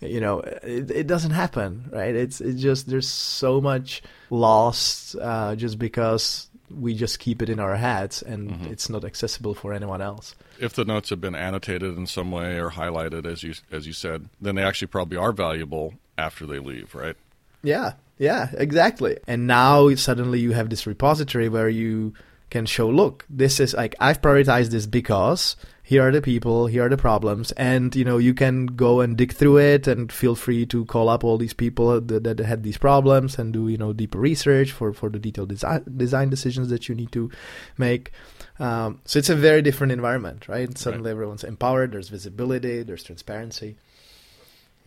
You 0.00 0.20
know, 0.20 0.40
it, 0.40 0.90
it 0.90 1.06
doesn't 1.06 1.32
happen, 1.32 1.88
right? 1.92 2.14
It's 2.14 2.40
it's 2.40 2.60
just 2.60 2.88
there's 2.88 3.08
so 3.08 3.60
much 3.60 4.02
lost 4.30 5.16
uh, 5.20 5.56
just 5.56 5.78
because 5.78 6.48
we 6.70 6.94
just 6.94 7.18
keep 7.18 7.42
it 7.42 7.48
in 7.48 7.58
our 7.58 7.76
heads 7.76 8.22
and 8.22 8.66
it's 8.66 8.88
not 8.88 9.04
accessible 9.04 9.54
for 9.54 9.72
anyone 9.72 10.00
else. 10.00 10.34
If 10.58 10.74
the 10.74 10.84
notes 10.84 11.10
have 11.10 11.20
been 11.20 11.34
annotated 11.34 11.96
in 11.96 12.06
some 12.06 12.30
way 12.30 12.58
or 12.58 12.70
highlighted, 12.70 13.26
as 13.26 13.42
you 13.42 13.54
as 13.70 13.86
you 13.86 13.92
said, 13.92 14.28
then 14.40 14.54
they 14.54 14.62
actually 14.62 14.88
probably 14.88 15.18
are 15.18 15.32
valuable 15.32 15.94
after 16.16 16.46
they 16.46 16.58
leave, 16.58 16.94
right? 16.94 17.16
Yeah, 17.62 17.94
yeah, 18.18 18.50
exactly. 18.54 19.18
And 19.26 19.46
now 19.46 19.94
suddenly 19.94 20.40
you 20.40 20.52
have 20.52 20.70
this 20.70 20.86
repository 20.86 21.48
where 21.48 21.68
you 21.68 22.14
can 22.50 22.66
show, 22.66 22.88
look, 22.88 23.24
this 23.30 23.60
is 23.60 23.74
like 23.74 23.94
I've 24.00 24.20
prioritized 24.20 24.70
this 24.70 24.86
because 24.86 25.56
here 25.90 26.06
are 26.06 26.12
the 26.12 26.22
people, 26.22 26.68
here 26.68 26.84
are 26.86 26.88
the 26.88 26.96
problems, 26.96 27.50
and 27.56 27.96
you 27.96 28.04
know 28.04 28.16
you 28.16 28.32
can 28.32 28.66
go 28.66 29.00
and 29.00 29.16
dig 29.16 29.32
through 29.32 29.58
it 29.58 29.88
and 29.88 30.12
feel 30.12 30.36
free 30.36 30.64
to 30.66 30.84
call 30.84 31.08
up 31.08 31.24
all 31.24 31.36
these 31.36 31.52
people 31.52 32.00
that, 32.00 32.22
that 32.22 32.38
had 32.38 32.62
these 32.62 32.78
problems 32.78 33.36
and 33.40 33.52
do 33.52 33.66
you 33.66 33.76
know 33.76 33.92
deeper 33.92 34.20
research 34.20 34.70
for 34.70 34.92
for 34.92 35.10
the 35.10 35.18
detailed 35.18 35.48
design 35.48 35.82
design 35.96 36.30
decisions 36.30 36.68
that 36.68 36.88
you 36.88 36.94
need 36.94 37.10
to 37.10 37.28
make. 37.76 38.12
Um, 38.60 39.00
so 39.04 39.18
it's 39.18 39.30
a 39.30 39.34
very 39.34 39.62
different 39.62 39.90
environment, 39.92 40.46
right? 40.46 40.78
Suddenly 40.78 41.10
everyone's 41.10 41.42
empowered. 41.42 41.90
There's 41.90 42.08
visibility. 42.08 42.84
There's 42.84 43.02
transparency. 43.02 43.74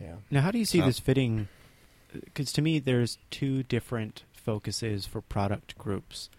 Yeah. 0.00 0.16
Now, 0.30 0.40
how 0.40 0.50
do 0.52 0.58
you 0.58 0.64
see 0.64 0.80
So- 0.80 0.86
this 0.86 1.00
fitting? 1.00 1.48
Because 2.14 2.50
to 2.54 2.62
me, 2.62 2.78
there's 2.78 3.18
two 3.30 3.62
different 3.64 4.22
focuses 4.32 5.04
for 5.04 5.20
product 5.20 5.76
groups. 5.76 6.30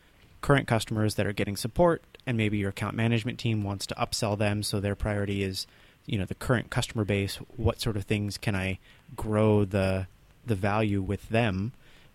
Current 0.46 0.68
customers 0.68 1.16
that 1.16 1.26
are 1.26 1.34
getting 1.34 1.56
support, 1.58 2.04
and 2.28 2.38
maybe 2.38 2.60
your 2.60 2.70
account 2.70 2.96
management 2.96 3.40
team 3.40 3.64
wants 3.64 3.88
to 3.88 3.96
upsell 3.96 4.38
them, 4.38 4.62
so 4.62 4.80
their 4.80 4.94
priority 4.94 5.42
is, 5.42 5.66
you 6.06 6.20
know, 6.20 6.26
the 6.26 6.36
current 6.36 6.70
customer 6.70 7.04
base. 7.04 7.38
What 7.58 7.82
sort 7.82 7.98
of 7.98 8.04
things 8.04 8.38
can 8.38 8.54
I 8.56 8.78
grow 9.16 9.66
the 9.66 10.06
the 10.46 10.54
value 10.54 11.02
with 11.02 11.30
them? 11.30 11.72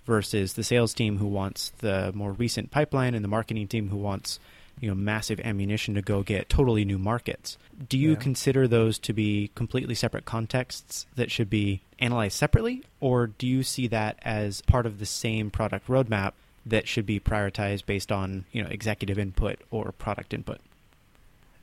Versus 0.06 0.52
the 0.52 0.62
sales 0.62 0.94
team 0.94 1.18
who 1.18 1.26
wants 1.26 1.70
the 1.78 2.12
more 2.14 2.30
recent 2.30 2.70
pipeline, 2.70 3.16
and 3.16 3.24
the 3.24 3.28
marketing 3.28 3.66
team 3.66 3.88
who 3.88 3.96
wants 3.96 4.38
you 4.78 4.88
know 4.88 4.94
massive 4.94 5.40
ammunition 5.40 5.94
to 5.94 6.00
go 6.00 6.22
get 6.22 6.48
totally 6.48 6.84
new 6.84 6.98
markets. 6.98 7.58
Do 7.88 7.98
you 7.98 8.10
Yeah. 8.10 8.16
consider 8.18 8.68
those 8.68 8.96
to 9.00 9.12
be 9.12 9.50
completely 9.56 9.96
separate 9.96 10.24
contexts 10.24 11.04
that 11.16 11.32
should 11.32 11.50
be 11.50 11.80
analyzed 11.98 12.36
separately, 12.36 12.84
or 13.00 13.26
do 13.26 13.48
you 13.48 13.64
see 13.64 13.88
that 13.88 14.20
as 14.22 14.60
part 14.62 14.86
of 14.86 15.00
the 15.00 15.06
same 15.06 15.50
product 15.50 15.88
roadmap 15.88 16.34
that 16.66 16.86
should 16.86 17.06
be 17.06 17.20
prioritized 17.20 17.86
based 17.86 18.12
on 18.12 18.44
you 18.52 18.62
know 18.62 18.68
executive 18.68 19.18
input 19.18 19.60
or 19.70 19.92
product 19.92 20.34
input? 20.34 20.58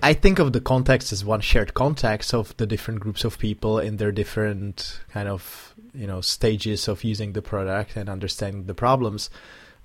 I 0.01 0.13
think 0.13 0.37
of 0.37 0.53
the 0.53 0.61
context 0.61 1.11
as 1.11 1.25
one 1.25 1.41
shared 1.41 1.73
context 1.73 2.33
of 2.33 2.55
the 2.57 2.67
different 2.67 2.99
groups 2.99 3.23
of 3.23 3.39
people 3.39 3.79
in 3.79 3.97
their 3.97 4.11
different 4.11 4.99
kind 5.11 5.27
of 5.27 5.73
you 5.93 6.07
know 6.07 6.21
stages 6.21 6.87
of 6.87 7.03
using 7.03 7.33
the 7.33 7.41
product 7.41 7.95
and 7.95 8.09
understanding 8.09 8.65
the 8.65 8.75
problems. 8.75 9.29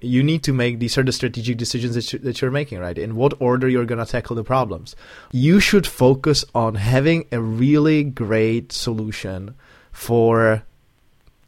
You 0.00 0.24
need 0.24 0.42
to 0.44 0.52
make 0.52 0.80
these 0.80 0.98
are 0.98 1.04
the 1.04 1.12
strategic 1.12 1.56
decisions 1.58 1.94
that, 1.94 2.12
you, 2.12 2.18
that 2.20 2.40
you're 2.40 2.50
making, 2.50 2.80
right? 2.80 2.98
In 2.98 3.14
what 3.14 3.34
order 3.40 3.68
you're 3.68 3.84
going 3.84 4.04
to 4.04 4.10
tackle 4.10 4.34
the 4.34 4.42
problems. 4.42 4.96
You 5.30 5.60
should 5.60 5.86
focus 5.86 6.44
on 6.56 6.74
having 6.74 7.26
a 7.30 7.40
really 7.40 8.02
great 8.02 8.72
solution 8.72 9.54
for 9.92 10.64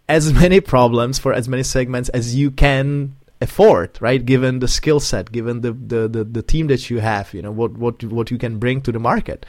as 0.08 0.32
many 0.32 0.60
problems 0.60 1.18
for 1.18 1.32
as 1.32 1.48
many 1.48 1.62
segments 1.62 2.08
as 2.10 2.34
you 2.34 2.50
can 2.50 3.16
afford 3.40 3.98
right 4.00 4.24
given 4.24 4.60
the 4.60 4.68
skill 4.68 5.00
set 5.00 5.32
given 5.32 5.60
the, 5.60 5.72
the, 5.72 6.08
the, 6.08 6.24
the 6.24 6.42
team 6.42 6.68
that 6.68 6.88
you 6.88 7.00
have 7.00 7.34
you 7.34 7.42
know 7.42 7.50
what 7.50 7.72
what 7.76 8.02
what 8.04 8.30
you 8.30 8.38
can 8.38 8.58
bring 8.58 8.80
to 8.80 8.92
the 8.92 8.98
market. 8.98 9.44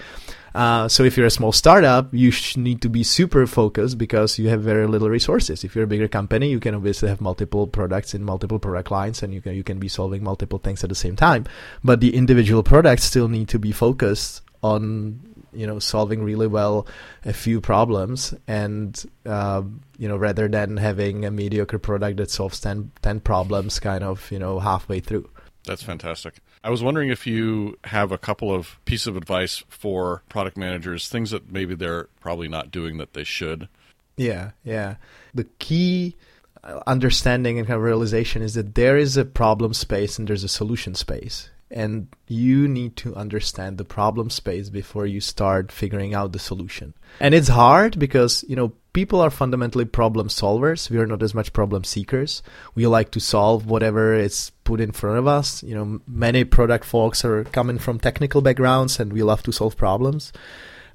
Uh, 0.56 0.88
so 0.88 1.04
if 1.04 1.18
you're 1.18 1.26
a 1.26 1.32
small 1.32 1.52
startup 1.52 2.14
you 2.14 2.32
sh- 2.32 2.56
need 2.56 2.82
to 2.82 2.90
be 2.90 3.04
super 3.04 3.46
focused 3.46 3.98
because 3.98 4.40
you 4.40 4.48
have 4.48 4.62
very 4.62 4.88
little 4.88 5.10
resources. 5.10 5.66
If 5.66 5.76
you're 5.76 5.84
a 5.84 5.88
bigger 5.88 6.08
company 6.08 6.50
you 6.50 6.60
can 6.60 6.74
obviously 6.74 7.10
have 7.10 7.22
multiple 7.22 7.68
products 7.68 8.14
in 8.14 8.24
multiple 8.24 8.58
product 8.58 8.90
lines 8.90 9.22
and 9.22 9.34
you 9.34 9.42
can 9.42 9.54
you 9.54 9.64
can 9.64 9.80
be 9.80 9.88
solving 9.88 10.24
multiple 10.24 10.60
things 10.60 10.84
at 10.84 10.90
the 10.90 10.96
same 10.96 11.16
time. 11.16 11.46
But 11.84 12.00
the 12.00 12.16
individual 12.16 12.64
products 12.64 13.04
still 13.04 13.28
need 13.28 13.50
to 13.50 13.60
be 13.60 13.72
focused 13.72 14.42
on 14.64 15.20
you 15.56 15.66
know 15.66 15.80
solving 15.80 16.24
really 16.24 16.48
well 16.48 16.88
a 17.26 17.34
few 17.34 17.62
problems 17.62 18.34
and 18.48 19.06
uh, 19.26 19.62
you 19.98 20.08
know 20.08 20.18
rather 20.18 20.48
than 20.48 20.78
having 20.78 21.26
a 21.26 21.32
mediocre 21.32 21.80
product 21.80 22.18
that 22.18 22.30
solves 22.30 22.60
10, 22.60 22.92
10 23.02 23.20
problems 23.22 23.80
kind 23.80 24.04
of 24.04 24.32
you 24.32 24.40
know 24.40 24.60
halfway 24.60 25.00
through 25.00 25.30
that's 25.66 25.84
fantastic. 25.84 26.36
I 26.64 26.70
was 26.70 26.84
wondering 26.84 27.10
if 27.10 27.26
you 27.28 27.78
have 27.86 28.12
a 28.12 28.18
couple 28.18 28.54
of 28.54 28.80
pieces 28.86 29.08
of 29.08 29.18
advice 29.18 29.64
for 29.68 30.24
product 30.30 30.58
managers, 30.58 31.10
things 31.10 31.32
that 31.32 31.52
maybe 31.52 31.76
they're 31.76 32.08
probably 32.22 32.48
not 32.48 32.72
doing 32.72 32.98
that 32.98 33.14
they 33.14 33.24
should. 33.24 33.68
Yeah, 34.16 34.52
yeah. 34.64 34.96
The 35.34 35.46
key 35.60 36.16
uh, 36.64 36.82
understanding 36.88 37.58
and 37.58 37.68
kind 37.68 37.78
of 37.78 37.84
realization 37.84 38.42
is 38.42 38.54
that 38.54 38.76
there 38.76 38.98
is 38.98 39.18
a 39.18 39.26
problem 39.26 39.74
space 39.74 40.18
and 40.18 40.28
there's 40.28 40.44
a 40.44 40.50
solution 40.50 40.96
space 40.96 41.50
and 41.76 42.08
you 42.28 42.70
need 42.70 42.96
to 42.96 43.14
understand 43.16 43.78
the 43.78 43.84
problem 43.84 44.30
space 44.30 44.70
before 44.70 45.06
you 45.06 45.20
start 45.20 45.74
figuring 45.74 46.16
out 46.16 46.32
the 46.32 46.40
solution. 46.40 46.94
And 47.20 47.36
it's 47.36 47.50
hard 47.50 48.00
because, 48.00 48.46
you 48.48 48.56
know, 48.56 48.72
people 48.94 49.20
are 49.20 49.30
fundamentally 49.30 49.84
problem 49.84 50.30
solvers. 50.30 50.90
We 50.90 50.98
are 50.98 51.06
not 51.06 51.22
as 51.22 51.34
much 51.34 51.52
problem 51.52 51.84
seekers. 51.84 52.42
We 52.76 52.88
like 52.88 53.12
to 53.12 53.20
solve 53.20 53.66
whatever 53.66 54.14
is 54.14 54.52
put 54.64 54.80
in 54.80 54.94
front 54.94 55.20
of 55.20 55.28
us. 55.28 55.62
You 55.64 55.76
know, 55.76 56.00
many 56.08 56.46
product 56.46 56.86
folks 56.86 57.26
are 57.26 57.44
coming 57.44 57.78
from 57.78 58.00
technical 58.00 58.42
backgrounds 58.42 58.98
and 58.98 59.12
we 59.12 59.22
love 59.22 59.44
to 59.44 59.52
solve 59.52 59.76
problems. 59.76 60.32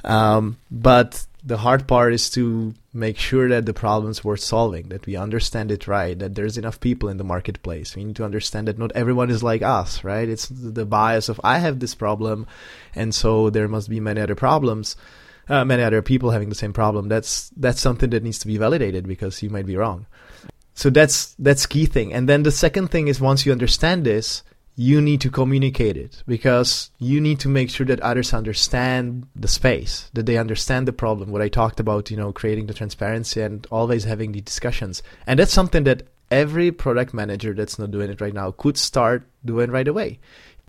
Um, 0.02 0.56
but 0.70 1.26
the 1.44 1.58
hard 1.58 1.86
part 1.86 2.12
is 2.12 2.30
to 2.30 2.74
make 2.92 3.18
sure 3.18 3.48
that 3.48 3.66
the 3.66 3.72
problem's 3.72 4.24
worth 4.24 4.40
solving, 4.40 4.88
that 4.88 5.06
we 5.06 5.16
understand 5.16 5.70
it 5.70 5.86
right, 5.86 6.18
that 6.18 6.34
there's 6.34 6.58
enough 6.58 6.80
people 6.80 7.08
in 7.08 7.16
the 7.16 7.24
marketplace. 7.24 7.96
We 7.96 8.04
need 8.04 8.16
to 8.16 8.24
understand 8.24 8.68
that 8.68 8.78
not 8.78 8.92
everyone 8.92 9.30
is 9.30 9.42
like 9.42 9.62
us, 9.62 10.04
right? 10.04 10.28
It's 10.28 10.48
the 10.48 10.86
bias 10.86 11.28
of 11.28 11.40
I 11.42 11.58
have 11.58 11.80
this 11.80 11.94
problem, 11.94 12.46
and 12.94 13.14
so 13.14 13.50
there 13.50 13.68
must 13.68 13.88
be 13.88 14.00
many 14.00 14.20
other 14.20 14.34
problems, 14.34 14.96
uh, 15.48 15.64
many 15.64 15.82
other 15.82 16.02
people 16.02 16.30
having 16.30 16.48
the 16.48 16.54
same 16.54 16.72
problem. 16.72 17.08
That's 17.08 17.50
that's 17.56 17.80
something 17.80 18.10
that 18.10 18.22
needs 18.22 18.38
to 18.40 18.46
be 18.46 18.58
validated 18.58 19.06
because 19.06 19.42
you 19.42 19.50
might 19.50 19.66
be 19.66 19.76
wrong. 19.76 20.06
So 20.74 20.90
that's 20.90 21.34
that's 21.38 21.66
key 21.66 21.86
thing. 21.86 22.12
And 22.12 22.28
then 22.28 22.42
the 22.42 22.52
second 22.52 22.88
thing 22.90 23.08
is 23.08 23.20
once 23.20 23.46
you 23.46 23.52
understand 23.52 24.04
this, 24.04 24.42
you 24.80 25.02
need 25.02 25.20
to 25.20 25.28
communicate 25.28 25.98
it 25.98 26.22
because 26.26 26.88
you 26.98 27.20
need 27.20 27.38
to 27.38 27.50
make 27.50 27.68
sure 27.68 27.84
that 27.84 28.00
others 28.00 28.32
understand 28.32 29.26
the 29.36 29.46
space, 29.46 30.08
that 30.14 30.24
they 30.24 30.38
understand 30.38 30.88
the 30.88 30.92
problem. 30.92 31.30
What 31.30 31.42
I 31.42 31.50
talked 31.50 31.80
about, 31.80 32.10
you 32.10 32.16
know, 32.16 32.32
creating 32.32 32.66
the 32.66 32.72
transparency 32.72 33.42
and 33.42 33.66
always 33.70 34.04
having 34.04 34.32
the 34.32 34.40
discussions. 34.40 35.02
And 35.26 35.38
that's 35.38 35.52
something 35.52 35.84
that 35.84 36.04
every 36.30 36.72
product 36.72 37.12
manager 37.12 37.52
that's 37.52 37.78
not 37.78 37.90
doing 37.90 38.08
it 38.10 38.22
right 38.22 38.32
now 38.32 38.52
could 38.52 38.78
start 38.78 39.24
doing 39.44 39.70
right 39.70 39.86
away. 39.86 40.18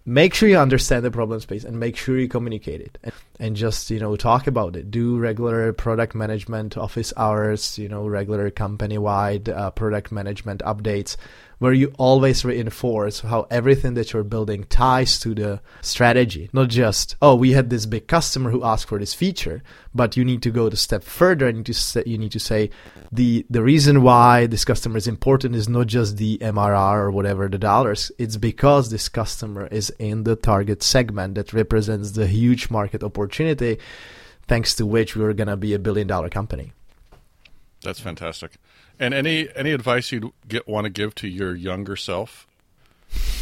Make 0.04 0.34
sure 0.34 0.50
you 0.50 0.58
understand 0.58 1.06
the 1.06 1.12
problem 1.12 1.40
space 1.40 1.64
and 1.64 1.80
make 1.80 1.96
sure 1.96 2.20
you 2.20 2.28
communicate 2.28 2.82
it 2.82 2.98
and, 3.06 3.14
and 3.40 3.56
just, 3.56 3.90
you 3.90 4.00
know, 4.00 4.18
talk 4.18 4.46
about 4.46 4.76
it. 4.76 4.92
Do 4.92 5.20
regular 5.20 5.72
product 5.72 6.16
management 6.16 6.76
office 6.76 7.14
hours, 7.16 7.80
you 7.80 7.88
know, 7.88 8.06
regular 8.08 8.50
company 8.50 8.98
wide 8.98 9.48
uh, 9.48 9.72
product 9.72 10.12
management 10.12 10.62
updates 10.66 11.16
where 11.62 11.74
you 11.74 11.94
always 12.00 12.44
reinforce 12.44 13.20
how 13.20 13.46
everything 13.52 13.94
that 13.94 14.12
you're 14.12 14.24
building 14.24 14.64
ties 14.64 15.20
to 15.20 15.36
the 15.36 15.62
strategy. 15.82 16.50
Not 16.54 16.70
just, 16.70 17.16
oh, 17.22 17.36
we 17.36 17.52
had 17.52 17.70
this 17.70 17.86
big 17.86 18.08
customer 18.08 18.50
who 18.50 18.64
asked 18.64 18.88
for 18.88 18.98
this 18.98 19.14
feature, 19.14 19.62
but 19.94 20.18
you 20.18 20.26
need 20.26 20.42
to 20.42 20.50
go 20.50 20.70
the 20.70 20.76
step 20.76 21.04
further 21.04 21.48
and 21.48 21.58
you 21.58 21.60
need 21.60 21.66
to 21.68 21.74
say, 21.76 22.04
you 22.08 22.18
need 22.18 22.32
to 22.32 22.40
say 22.40 22.72
the 23.12 23.46
the 23.48 23.62
reason 23.62 24.02
why 24.02 24.48
this 24.48 24.66
customer 24.66 24.98
is 24.98 25.06
important 25.06 25.54
is 25.54 25.70
not 25.70 25.86
just 25.86 26.18
the 26.18 26.40
MRR 26.40 26.98
or 26.98 27.12
whatever 27.12 27.48
the 27.48 27.60
dollars. 27.60 28.12
It's 28.18 28.38
because 28.38 28.90
this 28.90 29.08
customer 29.08 29.68
is 29.68 29.92
in 30.00 30.24
the 30.24 30.36
target 30.36 30.82
segment 30.82 31.36
that 31.36 31.54
represents 31.54 32.14
the 32.14 32.26
huge 32.26 32.72
market 32.72 33.04
opportunity, 33.04 33.78
thanks 34.48 34.74
to 34.74 34.88
which 34.88 35.16
we're 35.16 35.34
gonna 35.34 35.58
be 35.58 35.76
a 35.76 35.80
billion 35.80 36.08
dollar 36.08 36.30
company. 36.30 36.74
That's 37.84 38.00
fantastic. 38.00 38.54
And 39.02 39.16
any 39.16 39.50
any 39.56 39.72
advice 39.72 40.12
you'd 40.12 40.32
get, 40.48 40.68
want 40.68 40.86
to 40.86 40.92
give 40.92 41.16
to 41.16 41.28
your 41.28 41.56
younger 41.56 41.96
self? 41.96 42.48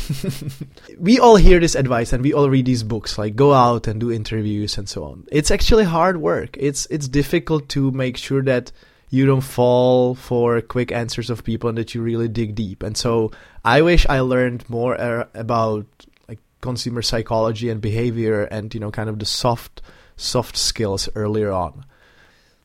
we 0.98 1.20
all 1.20 1.36
hear 1.36 1.60
this 1.60 1.76
advice 1.76 2.14
and 2.14 2.24
we 2.24 2.34
all 2.34 2.50
read 2.50 2.66
these 2.66 2.82
books 2.82 3.18
like 3.20 3.36
go 3.36 3.54
out 3.54 3.86
and 3.86 4.00
do 4.00 4.10
interviews 4.10 4.78
and 4.78 4.88
so 4.88 5.04
on. 5.04 5.28
It's 5.32 5.52
actually 5.52 5.84
hard 5.84 6.22
work. 6.22 6.56
It's 6.58 6.88
it's 6.90 7.10
difficult 7.10 7.68
to 7.70 7.92
make 7.92 8.16
sure 8.16 8.42
that 8.44 8.72
you 9.10 9.26
don't 9.26 9.42
fall 9.42 10.16
for 10.16 10.62
quick 10.62 10.94
answers 10.94 11.30
of 11.30 11.44
people 11.44 11.68
and 11.68 11.78
that 11.78 11.94
you 11.94 12.02
really 12.02 12.30
dig 12.30 12.56
deep. 12.56 12.82
And 12.82 12.96
so 12.96 13.32
I 13.66 13.82
wish 13.82 14.06
I 14.08 14.22
learned 14.22 14.70
more 14.70 14.94
er, 14.94 15.28
about 15.34 15.86
like 16.30 16.40
consumer 16.62 17.02
psychology 17.02 17.70
and 17.70 17.82
behavior 17.82 18.44
and 18.46 18.74
you 18.74 18.80
know 18.80 18.92
kind 18.92 19.10
of 19.10 19.20
the 19.20 19.26
soft 19.26 19.82
soft 20.16 20.56
skills 20.56 21.10
earlier 21.16 21.52
on 21.52 21.84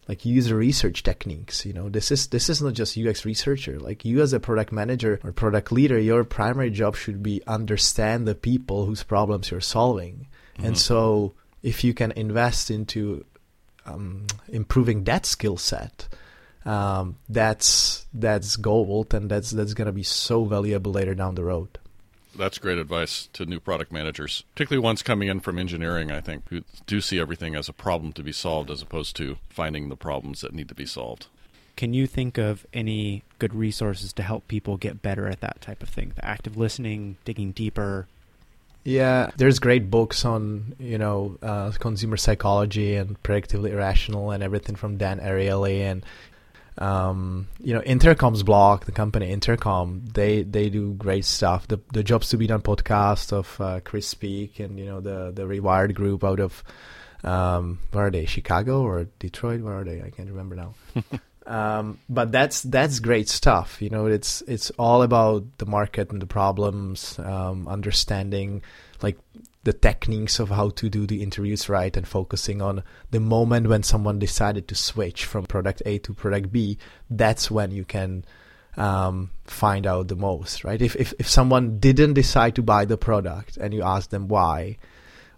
like 0.08 0.24
user 0.24 0.56
research 0.56 1.02
techniques 1.02 1.64
you 1.64 1.72
know? 1.72 1.88
This 1.88 2.10
is 2.10 2.28
this 2.28 2.48
is 2.48 2.62
not 2.62 2.74
just 2.74 2.96
ux 2.98 3.24
researcher. 3.24 3.78
Like 3.78 4.04
you 4.04 4.22
as 4.22 4.32
a 4.32 4.40
product 4.40 4.72
manager 4.72 5.20
or 5.24 5.32
product 5.32 5.72
leader 5.72 5.98
your 5.98 6.24
primary 6.24 6.70
job 6.70 6.96
should 6.96 7.22
be 7.22 7.42
understand 7.46 8.26
the 8.26 8.34
people 8.34 8.86
whose 8.86 9.02
problems 9.02 9.50
you're 9.50 9.60
solving. 9.60 10.26
Mm-hmm. 10.56 10.66
and 10.66 10.78
so 10.78 11.34
if 11.62 11.82
you 11.82 11.94
can 11.94 12.12
invest 12.12 12.70
into 12.70 13.24
um, 13.86 14.26
improving 14.48 15.04
that 15.04 15.26
skill 15.26 15.56
set 15.56 16.08
um, 16.64 17.16
that's 17.28 18.06
that's 18.14 18.56
gold 18.56 19.12
and 19.12 19.30
that's 19.30 19.50
that's 19.50 19.74
going 19.74 19.86
to 19.86 19.92
be 19.92 20.02
so 20.02 20.44
valuable 20.44 20.92
later 20.92 21.14
down 21.14 21.34
the 21.34 21.44
road 21.44 21.78
that's 22.36 22.58
great 22.58 22.78
advice 22.78 23.28
to 23.32 23.46
new 23.46 23.60
product 23.60 23.92
managers, 23.92 24.44
particularly 24.54 24.82
ones 24.82 25.02
coming 25.02 25.28
in 25.28 25.40
from 25.40 25.58
engineering, 25.58 26.10
I 26.10 26.20
think, 26.20 26.48
who 26.48 26.62
do 26.86 27.00
see 27.00 27.18
everything 27.18 27.54
as 27.54 27.68
a 27.68 27.72
problem 27.72 28.12
to 28.14 28.22
be 28.22 28.32
solved 28.32 28.70
as 28.70 28.82
opposed 28.82 29.16
to 29.16 29.36
finding 29.48 29.88
the 29.88 29.96
problems 29.96 30.40
that 30.40 30.54
need 30.54 30.68
to 30.68 30.74
be 30.74 30.86
solved. 30.86 31.26
Can 31.76 31.92
you 31.92 32.06
think 32.06 32.38
of 32.38 32.66
any 32.72 33.22
good 33.38 33.54
resources 33.54 34.12
to 34.14 34.22
help 34.22 34.46
people 34.46 34.76
get 34.76 35.02
better 35.02 35.26
at 35.26 35.40
that 35.40 35.60
type 35.60 35.82
of 35.82 35.88
thing? 35.88 36.12
The 36.14 36.24
active 36.24 36.56
listening, 36.56 37.16
digging 37.24 37.50
deeper. 37.52 38.06
Yeah, 38.84 39.30
there's 39.36 39.58
great 39.58 39.90
books 39.90 40.24
on 40.24 40.76
you 40.78 40.98
know 40.98 41.38
uh, 41.42 41.72
consumer 41.72 42.16
psychology 42.16 42.94
and 42.94 43.20
Predictably 43.22 43.70
Irrational 43.70 44.30
and 44.30 44.42
everything 44.42 44.76
from 44.76 44.98
Dan 44.98 45.20
Ariely 45.20 45.80
and 45.80 46.04
um, 46.78 47.48
you 47.60 47.72
know, 47.72 47.80
Intercom's 47.80 48.42
blog, 48.42 48.84
the 48.84 48.92
company 48.92 49.30
Intercom, 49.30 50.04
they 50.12 50.42
they 50.42 50.68
do 50.68 50.94
great 50.94 51.24
stuff. 51.24 51.68
The 51.68 51.80
the 51.92 52.02
Jobs 52.02 52.30
to 52.30 52.36
Be 52.36 52.46
Done 52.46 52.62
podcast 52.62 53.32
of 53.32 53.60
uh, 53.60 53.80
Chris 53.80 54.12
Spiek 54.12 54.58
and 54.58 54.78
you 54.78 54.86
know 54.86 55.00
the 55.00 55.32
the 55.32 55.42
Rewired 55.42 55.94
group 55.94 56.24
out 56.24 56.40
of 56.40 56.64
um, 57.22 57.78
where 57.92 58.06
are 58.06 58.10
they? 58.10 58.26
Chicago 58.26 58.82
or 58.82 59.06
Detroit? 59.18 59.62
Where 59.62 59.78
are 59.78 59.84
they? 59.84 60.02
I 60.02 60.10
can't 60.10 60.28
remember 60.28 60.56
now. 60.56 60.74
um, 61.46 61.98
but 62.08 62.32
that's 62.32 62.62
that's 62.62 63.00
great 63.00 63.28
stuff. 63.28 63.80
You 63.80 63.90
know, 63.90 64.06
it's 64.06 64.42
it's 64.42 64.70
all 64.78 65.02
about 65.02 65.44
the 65.58 65.66
market 65.66 66.10
and 66.10 66.20
the 66.20 66.26
problems, 66.26 67.18
um, 67.20 67.68
understanding 67.68 68.62
like 69.00 69.18
the 69.64 69.72
techniques 69.72 70.38
of 70.38 70.50
how 70.50 70.68
to 70.70 70.88
do 70.88 71.06
the 71.06 71.22
interviews 71.22 71.68
right 71.68 71.96
and 71.96 72.06
focusing 72.06 72.62
on 72.62 72.82
the 73.10 73.20
moment 73.20 73.66
when 73.66 73.82
someone 73.82 74.18
decided 74.18 74.68
to 74.68 74.74
switch 74.74 75.24
from 75.24 75.46
product 75.46 75.82
A 75.86 75.98
to 75.98 76.14
product 76.14 76.52
B, 76.52 76.78
that's 77.10 77.50
when 77.50 77.70
you 77.70 77.84
can 77.84 78.24
um, 78.76 79.30
find 79.44 79.86
out 79.86 80.08
the 80.08 80.16
most, 80.16 80.64
right? 80.64 80.80
If, 80.80 80.96
if 80.96 81.14
if 81.18 81.28
someone 81.28 81.78
didn't 81.78 82.14
decide 82.14 82.54
to 82.56 82.62
buy 82.62 82.84
the 82.84 82.98
product 82.98 83.56
and 83.56 83.72
you 83.72 83.82
ask 83.82 84.10
them 84.10 84.28
why, 84.28 84.76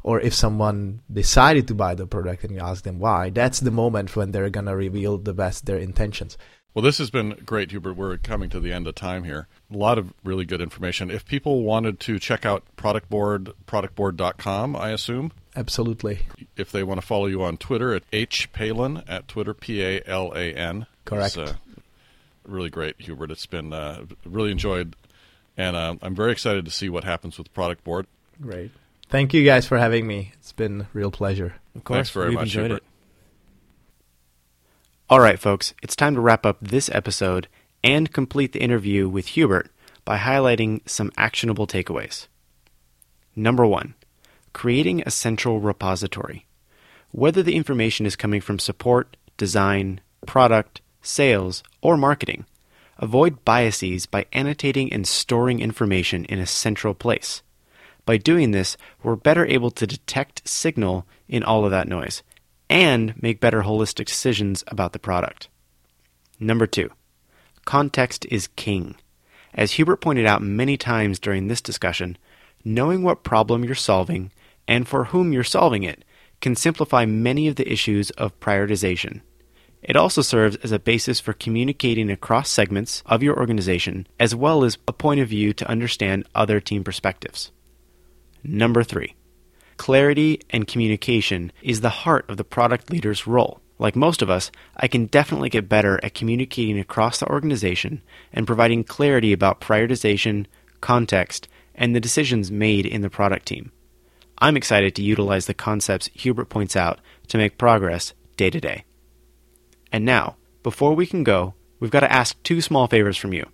or 0.02 0.20
if 0.20 0.34
someone 0.34 1.02
decided 1.12 1.68
to 1.68 1.74
buy 1.74 1.94
the 1.94 2.06
product 2.06 2.44
and 2.44 2.52
you 2.52 2.60
ask 2.60 2.84
them 2.84 2.98
why, 2.98 3.30
that's 3.30 3.60
the 3.60 3.70
moment 3.70 4.16
when 4.16 4.32
they're 4.32 4.50
gonna 4.50 4.76
reveal 4.76 5.18
the 5.18 5.34
best 5.34 5.66
their 5.66 5.78
intentions. 5.78 6.36
Well, 6.76 6.82
this 6.82 6.98
has 6.98 7.08
been 7.08 7.30
great, 7.46 7.70
Hubert. 7.70 7.94
We're 7.94 8.18
coming 8.18 8.50
to 8.50 8.60
the 8.60 8.70
end 8.70 8.86
of 8.86 8.94
time 8.94 9.24
here. 9.24 9.48
A 9.72 9.76
lot 9.78 9.96
of 9.96 10.12
really 10.22 10.44
good 10.44 10.60
information. 10.60 11.10
If 11.10 11.24
people 11.24 11.62
wanted 11.62 11.98
to 12.00 12.18
check 12.18 12.44
out 12.44 12.64
Product 12.76 13.08
Board, 13.08 13.52
productboard.com, 13.66 14.76
I 14.76 14.90
assume? 14.90 15.32
Absolutely. 15.56 16.18
If 16.54 16.70
they 16.70 16.82
want 16.82 17.00
to 17.00 17.06
follow 17.06 17.28
you 17.28 17.42
on 17.42 17.56
Twitter 17.56 17.94
at 17.94 18.02
hpalan 18.10 19.04
at 19.08 19.26
Twitter, 19.26 19.54
P 19.54 19.82
A 19.82 20.02
L 20.04 20.34
A 20.36 20.52
N. 20.52 20.84
Correct. 21.06 21.38
Uh, 21.38 21.54
really 22.44 22.68
great, 22.68 22.96
Hubert. 22.98 23.30
It's 23.30 23.46
been 23.46 23.72
uh, 23.72 24.04
really 24.26 24.50
enjoyed, 24.50 24.96
and 25.56 25.76
uh, 25.76 25.94
I'm 26.02 26.14
very 26.14 26.32
excited 26.32 26.66
to 26.66 26.70
see 26.70 26.90
what 26.90 27.04
happens 27.04 27.38
with 27.38 27.54
Product 27.54 27.82
Board. 27.84 28.06
Great. 28.42 28.70
Thank 29.08 29.32
you 29.32 29.46
guys 29.46 29.66
for 29.66 29.78
having 29.78 30.06
me. 30.06 30.32
It's 30.34 30.52
been 30.52 30.82
a 30.82 30.88
real 30.92 31.10
pleasure. 31.10 31.54
Of 31.74 31.84
course. 31.84 31.96
Thanks 31.96 32.10
very 32.10 32.32
much, 32.32 32.52
Hubert. 32.52 32.72
It. 32.72 32.82
All 35.08 35.20
right, 35.20 35.38
folks, 35.38 35.72
it's 35.84 35.94
time 35.94 36.16
to 36.16 36.20
wrap 36.20 36.44
up 36.44 36.58
this 36.60 36.90
episode 36.92 37.46
and 37.84 38.12
complete 38.12 38.52
the 38.52 38.60
interview 38.60 39.08
with 39.08 39.28
Hubert 39.28 39.70
by 40.04 40.18
highlighting 40.18 40.80
some 40.88 41.12
actionable 41.16 41.68
takeaways. 41.68 42.26
Number 43.36 43.64
one, 43.64 43.94
creating 44.52 45.04
a 45.06 45.12
central 45.12 45.60
repository. 45.60 46.46
Whether 47.12 47.44
the 47.44 47.54
information 47.54 48.04
is 48.04 48.16
coming 48.16 48.40
from 48.40 48.58
support, 48.58 49.16
design, 49.36 50.00
product, 50.26 50.80
sales, 51.02 51.62
or 51.80 51.96
marketing, 51.96 52.44
avoid 52.98 53.44
biases 53.44 54.06
by 54.06 54.26
annotating 54.32 54.92
and 54.92 55.06
storing 55.06 55.60
information 55.60 56.24
in 56.24 56.40
a 56.40 56.46
central 56.46 56.94
place. 56.94 57.42
By 58.06 58.16
doing 58.16 58.50
this, 58.50 58.76
we're 59.04 59.14
better 59.14 59.46
able 59.46 59.70
to 59.70 59.86
detect 59.86 60.48
signal 60.48 61.06
in 61.28 61.44
all 61.44 61.64
of 61.64 61.70
that 61.70 61.86
noise 61.86 62.24
and 62.68 63.20
make 63.22 63.40
better 63.40 63.62
holistic 63.62 64.06
decisions 64.06 64.64
about 64.68 64.92
the 64.92 64.98
product. 64.98 65.48
Number 66.38 66.66
two, 66.66 66.90
context 67.64 68.26
is 68.30 68.48
king. 68.56 68.96
As 69.54 69.72
Hubert 69.72 70.00
pointed 70.00 70.26
out 70.26 70.42
many 70.42 70.76
times 70.76 71.18
during 71.18 71.48
this 71.48 71.62
discussion, 71.62 72.18
knowing 72.64 73.02
what 73.02 73.24
problem 73.24 73.64
you're 73.64 73.74
solving 73.74 74.30
and 74.68 74.86
for 74.86 75.04
whom 75.04 75.32
you're 75.32 75.44
solving 75.44 75.82
it 75.82 76.04
can 76.40 76.54
simplify 76.54 77.06
many 77.06 77.48
of 77.48 77.56
the 77.56 77.70
issues 77.70 78.10
of 78.10 78.38
prioritization. 78.40 79.22
It 79.82 79.96
also 79.96 80.20
serves 80.20 80.56
as 80.56 80.72
a 80.72 80.78
basis 80.78 81.20
for 81.20 81.32
communicating 81.32 82.10
across 82.10 82.50
segments 82.50 83.02
of 83.06 83.22
your 83.22 83.38
organization, 83.38 84.06
as 84.18 84.34
well 84.34 84.64
as 84.64 84.78
a 84.88 84.92
point 84.92 85.20
of 85.20 85.28
view 85.28 85.52
to 85.54 85.68
understand 85.68 86.26
other 86.34 86.60
team 86.60 86.82
perspectives. 86.82 87.52
Number 88.42 88.82
three, 88.82 89.14
clarity 89.76 90.40
and 90.50 90.66
communication 90.66 91.52
is 91.62 91.80
the 91.80 91.88
heart 91.88 92.28
of 92.28 92.36
the 92.36 92.44
product 92.44 92.90
leader's 92.90 93.26
role. 93.26 93.60
Like 93.78 93.96
most 93.96 94.22
of 94.22 94.30
us, 94.30 94.50
I 94.76 94.88
can 94.88 95.06
definitely 95.06 95.50
get 95.50 95.68
better 95.68 96.00
at 96.02 96.14
communicating 96.14 96.78
across 96.78 97.18
the 97.18 97.28
organization 97.28 98.02
and 98.32 98.46
providing 98.46 98.84
clarity 98.84 99.32
about 99.32 99.60
prioritization, 99.60 100.46
context, 100.80 101.48
and 101.74 101.94
the 101.94 102.00
decisions 102.00 102.50
made 102.50 102.86
in 102.86 103.02
the 103.02 103.10
product 103.10 103.46
team. 103.46 103.72
I'm 104.38 104.56
excited 104.56 104.94
to 104.94 105.02
utilize 105.02 105.46
the 105.46 105.54
concepts 105.54 106.10
Hubert 106.14 106.48
points 106.48 106.76
out 106.76 107.00
to 107.28 107.38
make 107.38 107.58
progress 107.58 108.14
day 108.36 108.50
to 108.50 108.60
day. 108.60 108.84
And 109.92 110.04
now, 110.04 110.36
before 110.62 110.94
we 110.94 111.06
can 111.06 111.22
go, 111.24 111.54
we've 111.80 111.90
got 111.90 112.00
to 112.00 112.12
ask 112.12 112.42
two 112.42 112.60
small 112.60 112.86
favors 112.86 113.16
from 113.16 113.32
you. 113.32 113.46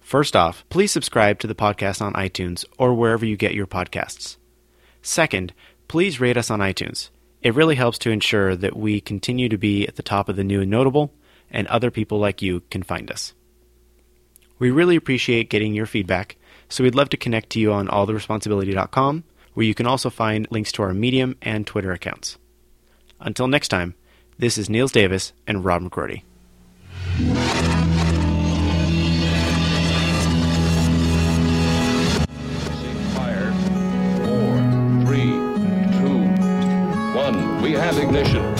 First 0.00 0.36
off, 0.36 0.64
please 0.68 0.92
subscribe 0.92 1.38
to 1.40 1.46
the 1.46 1.54
podcast 1.54 2.02
on 2.02 2.12
iTunes 2.14 2.64
or 2.76 2.94
wherever 2.94 3.24
you 3.24 3.36
get 3.36 3.54
your 3.54 3.66
podcasts. 3.66 4.36
Second, 5.02 5.52
please 5.88 6.20
rate 6.20 6.36
us 6.36 6.50
on 6.50 6.60
iTunes. 6.60 7.10
It 7.42 7.54
really 7.54 7.74
helps 7.74 7.98
to 7.98 8.10
ensure 8.10 8.54
that 8.54 8.76
we 8.76 9.00
continue 9.00 9.48
to 9.48 9.58
be 9.58 9.86
at 9.86 9.96
the 9.96 10.02
top 10.02 10.28
of 10.28 10.36
the 10.36 10.44
new 10.44 10.62
and 10.62 10.70
notable, 10.70 11.12
and 11.50 11.66
other 11.66 11.90
people 11.90 12.18
like 12.18 12.40
you 12.40 12.62
can 12.70 12.82
find 12.82 13.10
us. 13.10 13.34
We 14.58 14.70
really 14.70 14.96
appreciate 14.96 15.50
getting 15.50 15.74
your 15.74 15.86
feedback, 15.86 16.36
so 16.68 16.84
we'd 16.84 16.94
love 16.94 17.10
to 17.10 17.16
connect 17.16 17.50
to 17.50 17.60
you 17.60 17.72
on 17.72 17.88
alltheresponsibility.com, 17.88 19.24
where 19.54 19.66
you 19.66 19.74
can 19.74 19.86
also 19.86 20.08
find 20.08 20.46
links 20.50 20.72
to 20.72 20.82
our 20.82 20.94
Medium 20.94 21.36
and 21.42 21.66
Twitter 21.66 21.92
accounts. 21.92 22.38
Until 23.20 23.48
next 23.48 23.68
time, 23.68 23.96
this 24.38 24.56
is 24.56 24.70
Niels 24.70 24.92
Davis 24.92 25.32
and 25.46 25.64
Rob 25.64 25.82
McCrory. 25.82 26.22
Have 37.82 37.98
ignition. 37.98 38.51